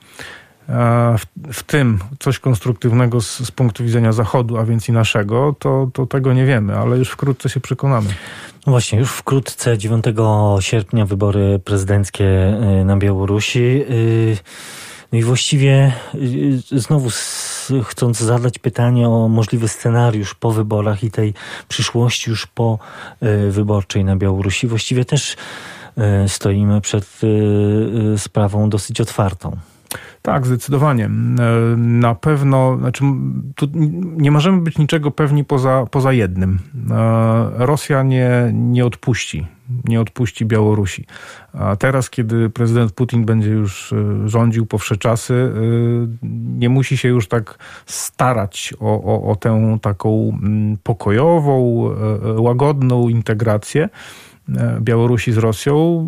w, 1.17 1.53
w, 1.53 1.63
tym 1.63 1.99
coś 2.19 2.39
konstruktywnego 2.39 3.21
z, 3.21 3.39
z, 3.39 3.51
punktu 3.51 3.83
widzenia 3.83 4.11
Zachodu, 4.11 4.57
a 4.57 4.65
więc 4.65 4.89
i 4.89 4.91
naszego, 4.91 5.55
to, 5.59 5.89
to 5.93 6.05
tego 6.05 6.33
nie 6.33 6.45
wiemy, 6.45 6.77
ale 6.77 6.97
już 6.97 7.09
wkrótce 7.09 7.49
się 7.49 7.59
przekonamy. 7.59 8.09
No 8.67 8.71
właśnie, 8.71 8.99
już 8.99 9.11
wkrótce, 9.11 9.77
9 9.77 10.05
sierpnia, 10.59 11.05
wybory 11.05 11.59
prezydenckie 11.65 12.25
y, 12.81 12.85
na 12.85 12.97
Białorusi. 12.97 13.59
Y, 13.59 14.37
no 15.11 15.19
i 15.19 15.23
właściwie 15.23 15.93
y, 16.15 16.79
znowu 16.79 17.09
chcąc 17.83 18.19
zadać 18.19 18.59
pytanie 18.59 19.09
o 19.09 19.27
możliwy 19.27 19.67
scenariusz 19.67 20.35
po 20.35 20.51
wyborach 20.51 21.03
i 21.03 21.11
tej 21.11 21.33
przyszłości 21.67 22.29
już 22.29 22.47
po 22.47 22.79
wyborczej 23.49 24.05
na 24.05 24.15
Białorusi, 24.15 24.67
właściwie 24.67 25.05
też 25.05 25.35
stoimy 26.27 26.81
przed 26.81 27.21
sprawą 28.17 28.69
dosyć 28.69 29.01
otwartą. 29.01 29.57
Tak, 30.21 30.47
zdecydowanie. 30.47 31.05
E, 31.05 31.09
na 31.77 32.15
pewno, 32.15 32.77
znaczy, 32.77 33.03
tu 33.55 33.67
nie 34.17 34.31
możemy 34.31 34.61
być 34.61 34.77
niczego 34.77 35.11
pewni 35.11 35.45
poza, 35.45 35.85
poza 35.91 36.13
jednym. 36.13 36.59
E, 36.91 37.65
Rosja 37.65 38.03
nie, 38.03 38.51
nie 38.53 38.85
odpuści, 38.85 39.47
nie 39.85 40.01
odpuści 40.01 40.45
Białorusi. 40.45 41.05
A 41.53 41.75
teraz, 41.75 42.09
kiedy 42.09 42.49
prezydent 42.49 42.91
Putin 42.91 43.25
będzie 43.25 43.49
już 43.49 43.93
e, 43.93 44.29
rządził 44.29 44.65
po 44.65 44.77
wsze 44.77 44.97
czasy, 44.97 45.51
nie 46.57 46.69
musi 46.69 46.97
się 46.97 47.09
już 47.09 47.27
tak 47.27 47.57
starać 47.85 48.73
o, 48.79 49.03
o, 49.03 49.31
o 49.31 49.35
tę 49.35 49.77
taką 49.81 50.37
pokojową, 50.83 51.89
łagodną 52.37 53.09
integrację 53.09 53.89
Białorusi 54.79 55.31
z 55.31 55.37
Rosją, 55.37 56.07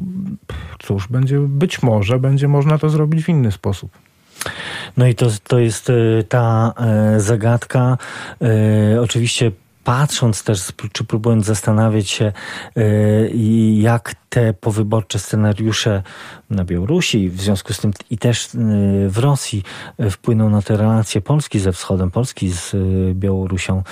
cóż, 0.79 1.07
będzie, 1.07 1.39
być 1.39 1.83
może 1.83 2.19
będzie 2.19 2.47
można 2.47 2.77
to 2.77 2.89
zrobić 2.89 3.23
w 3.25 3.29
inny 3.29 3.51
sposób. 3.51 3.91
No 4.97 5.07
i 5.07 5.15
to, 5.15 5.27
to 5.43 5.59
jest 5.59 5.89
e, 5.89 5.93
ta 6.29 6.73
e, 6.77 7.19
zagadka. 7.19 7.97
Oczywiście 9.01 9.51
patrząc 9.84 10.43
też, 10.43 10.71
czy 10.91 11.03
próbując 11.03 11.45
zastanawiać 11.45 12.09
się, 12.09 12.32
y, 12.77 13.32
jak 13.75 14.15
te 14.29 14.53
powyborcze 14.53 15.19
scenariusze 15.19 16.03
na 16.49 16.65
Białorusi, 16.65 17.29
w 17.29 17.41
związku 17.41 17.73
z 17.73 17.79
tym 17.79 17.91
i 18.09 18.17
też 18.17 18.45
y, 18.45 18.49
w 19.09 19.17
Rosji 19.17 19.63
y, 19.99 20.09
wpłyną 20.09 20.49
na 20.49 20.61
te 20.61 20.77
relacje 20.77 21.21
Polski 21.21 21.59
ze 21.59 21.71
wschodem, 21.71 22.11
Polski 22.11 22.49
z 22.49 22.75
Białorusią. 23.15 23.84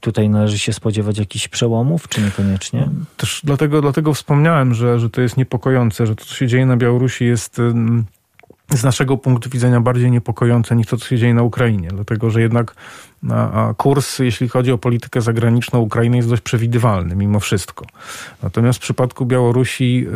Tutaj 0.00 0.28
należy 0.28 0.58
się 0.58 0.72
spodziewać 0.72 1.18
jakichś 1.18 1.48
przełomów, 1.48 2.08
czy 2.08 2.20
niekoniecznie? 2.20 2.88
Też 3.16 3.40
dlatego, 3.44 3.82
dlatego 3.82 4.14
wspomniałem, 4.14 4.74
że, 4.74 5.00
że 5.00 5.10
to 5.10 5.20
jest 5.20 5.36
niepokojące, 5.36 6.06
że 6.06 6.16
to, 6.16 6.24
co 6.24 6.34
się 6.34 6.46
dzieje 6.46 6.66
na 6.66 6.76
Białorusi 6.76 7.24
jest 7.24 7.60
z 8.70 8.84
naszego 8.84 9.16
punktu 9.16 9.50
widzenia 9.50 9.80
bardziej 9.80 10.10
niepokojące 10.10 10.76
niż 10.76 10.86
to, 10.86 10.96
co 10.96 11.08
się 11.08 11.18
dzieje 11.18 11.34
na 11.34 11.42
Ukrainie, 11.42 11.88
dlatego 11.88 12.30
że 12.30 12.40
jednak 12.40 12.74
kurs, 13.76 14.18
jeśli 14.18 14.48
chodzi 14.48 14.72
o 14.72 14.78
politykę 14.78 15.20
zagraniczną 15.20 15.78
Ukrainy, 15.78 16.16
jest 16.16 16.28
dość 16.28 16.42
przewidywalny 16.42 17.16
mimo 17.16 17.40
wszystko. 17.40 17.84
Natomiast 18.42 18.78
w 18.78 18.82
przypadku 18.82 19.26
Białorusi 19.26 20.06
e, 20.06 20.12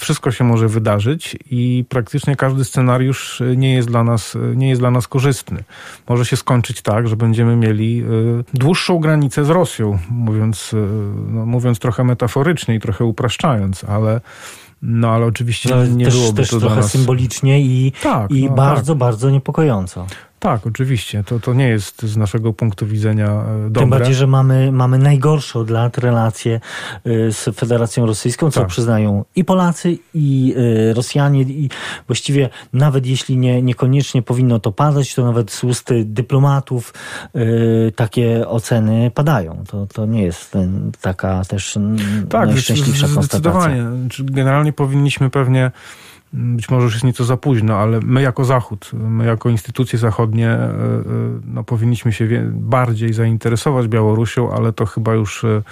wszystko 0.00 0.30
się 0.30 0.44
może 0.44 0.68
wydarzyć 0.68 1.36
i 1.50 1.84
praktycznie 1.88 2.36
każdy 2.36 2.64
scenariusz 2.64 3.42
nie 3.56 3.74
jest 3.74 3.88
dla 3.88 4.04
nas, 4.04 4.36
nie 4.56 4.68
jest 4.68 4.80
dla 4.80 4.90
nas 4.90 5.08
korzystny. 5.08 5.64
Może 6.08 6.24
się 6.24 6.36
skończyć 6.36 6.82
tak, 6.82 7.08
że 7.08 7.16
będziemy 7.16 7.56
mieli 7.56 8.02
e, 8.02 8.04
dłuższą 8.54 8.98
granicę 8.98 9.44
z 9.44 9.50
Rosją, 9.50 9.98
mówiąc, 10.10 10.74
e, 10.74 10.76
no, 11.32 11.46
mówiąc 11.46 11.78
trochę 11.78 12.04
metaforycznie 12.04 12.74
i 12.74 12.80
trochę 12.80 13.04
upraszczając, 13.04 13.84
ale 13.84 14.20
no 14.82 15.08
ale 15.08 15.26
oczywiście 15.26 15.68
no, 15.70 15.86
nie 15.86 16.04
też, 16.04 16.14
byłoby 16.14 16.36
też 16.36 16.50
to 16.50 16.60
trochę 16.60 16.76
nas... 16.76 16.90
symbolicznie 16.90 17.60
i, 17.60 17.92
tak, 18.02 18.30
i 18.30 18.44
no, 18.44 18.54
bardzo, 18.54 18.92
tak. 18.92 18.98
bardzo 18.98 19.30
niepokojąco. 19.30 20.06
Tak, 20.42 20.66
oczywiście. 20.66 21.24
To, 21.24 21.40
to 21.40 21.54
nie 21.54 21.68
jest 21.68 22.02
z 22.02 22.16
naszego 22.16 22.52
punktu 22.52 22.86
widzenia 22.86 23.26
e, 23.26 23.62
dobre. 23.64 23.80
Tym 23.80 23.90
bardziej, 23.90 24.14
że 24.14 24.26
mamy, 24.26 24.72
mamy 24.72 24.98
najgorsze 24.98 25.58
od 25.58 25.70
lat 25.70 25.98
relacje 25.98 26.60
e, 27.04 27.32
z 27.32 27.56
Federacją 27.56 28.06
Rosyjską, 28.06 28.50
co 28.50 28.60
tak. 28.60 28.68
przyznają 28.68 29.24
i 29.36 29.44
Polacy, 29.44 29.98
i 30.14 30.54
e, 30.90 30.94
Rosjanie. 30.94 31.42
I 31.42 31.70
właściwie 32.06 32.48
nawet 32.72 33.06
jeśli 33.06 33.36
nie, 33.36 33.62
niekoniecznie 33.62 34.22
powinno 34.22 34.58
to 34.58 34.72
padać, 34.72 35.14
to 35.14 35.24
nawet 35.24 35.50
z 35.50 35.64
ust 35.64 35.88
dyplomatów 36.04 36.94
takie 37.96 38.48
oceny 38.48 39.10
padają. 39.14 39.64
To, 39.68 39.86
to 39.86 40.06
nie 40.06 40.22
jest 40.22 40.54
taka 41.00 41.44
też 41.44 41.78
tak, 42.28 42.48
najszczęśliwsza 42.48 43.06
zdecydowanie. 43.06 43.84
Generalnie 44.18 44.72
powinniśmy 44.72 45.30
pewnie 45.30 45.70
być 46.32 46.70
może 46.70 46.84
już 46.84 46.92
jest 46.92 47.04
nieco 47.04 47.24
za 47.24 47.36
późno, 47.36 47.76
ale 47.76 48.00
my 48.00 48.22
jako 48.22 48.44
Zachód, 48.44 48.90
my 48.92 49.26
jako 49.26 49.48
instytucje 49.48 49.98
zachodnie 49.98 50.48
e, 50.48 50.70
e, 50.70 50.70
no, 51.44 51.64
powinniśmy 51.64 52.12
się 52.12 52.50
bardziej 52.52 53.12
zainteresować 53.12 53.88
Białorusią, 53.88 54.52
ale 54.52 54.72
to 54.72 54.86
chyba 54.86 55.14
już 55.14 55.44
e, 55.44 55.62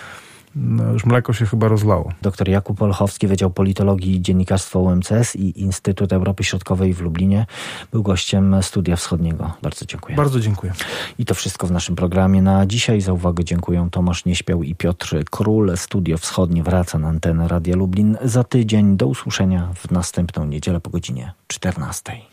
no, 0.55 0.93
już 0.93 1.05
mleko 1.05 1.33
się 1.33 1.47
chyba 1.47 1.69
rozlało. 1.69 2.13
Dr 2.23 2.49
Jakub 2.49 2.83
Olchowski, 2.83 3.27
Wydział 3.27 3.51
Politologii 3.51 4.17
i 4.17 4.23
Dziennikarstwa 4.23 4.79
UMCS 4.79 5.37
i 5.37 5.61
Instytut 5.61 6.13
Europy 6.13 6.45
Środkowej 6.45 6.95
w 6.95 7.01
Lublinie, 7.01 7.47
był 7.93 8.03
gościem 8.03 8.57
Studia 8.63 8.97
Wschodniego. 8.97 9.53
Bardzo 9.63 9.87
dziękuję. 9.87 10.17
Bardzo 10.17 10.41
dziękuję. 10.41 10.73
I 11.19 11.25
to 11.25 11.35
wszystko 11.35 11.67
w 11.67 11.71
naszym 11.71 11.97
programie 11.97 12.43
na 12.43 12.67
dzisiaj. 12.67 13.01
Za 13.01 13.13
uwagę 13.13 13.45
dziękuję 13.45 13.89
Tomasz 13.91 14.25
Nieśpiał 14.25 14.63
i 14.63 14.75
Piotr 14.75 15.25
Król. 15.31 15.77
Studio 15.77 16.19
Wschodnie 16.19 16.63
wraca 16.63 16.99
na 16.99 17.09
antenę 17.09 17.49
Radia 17.49 17.77
Lublin 17.77 18.17
za 18.23 18.45
tydzień. 18.45 18.97
Do 18.97 19.07
usłyszenia 19.07 19.69
w 19.75 19.91
następną 19.91 20.47
niedzielę 20.47 20.81
po 20.81 20.91
godzinie 20.91 21.33
14. 21.47 22.31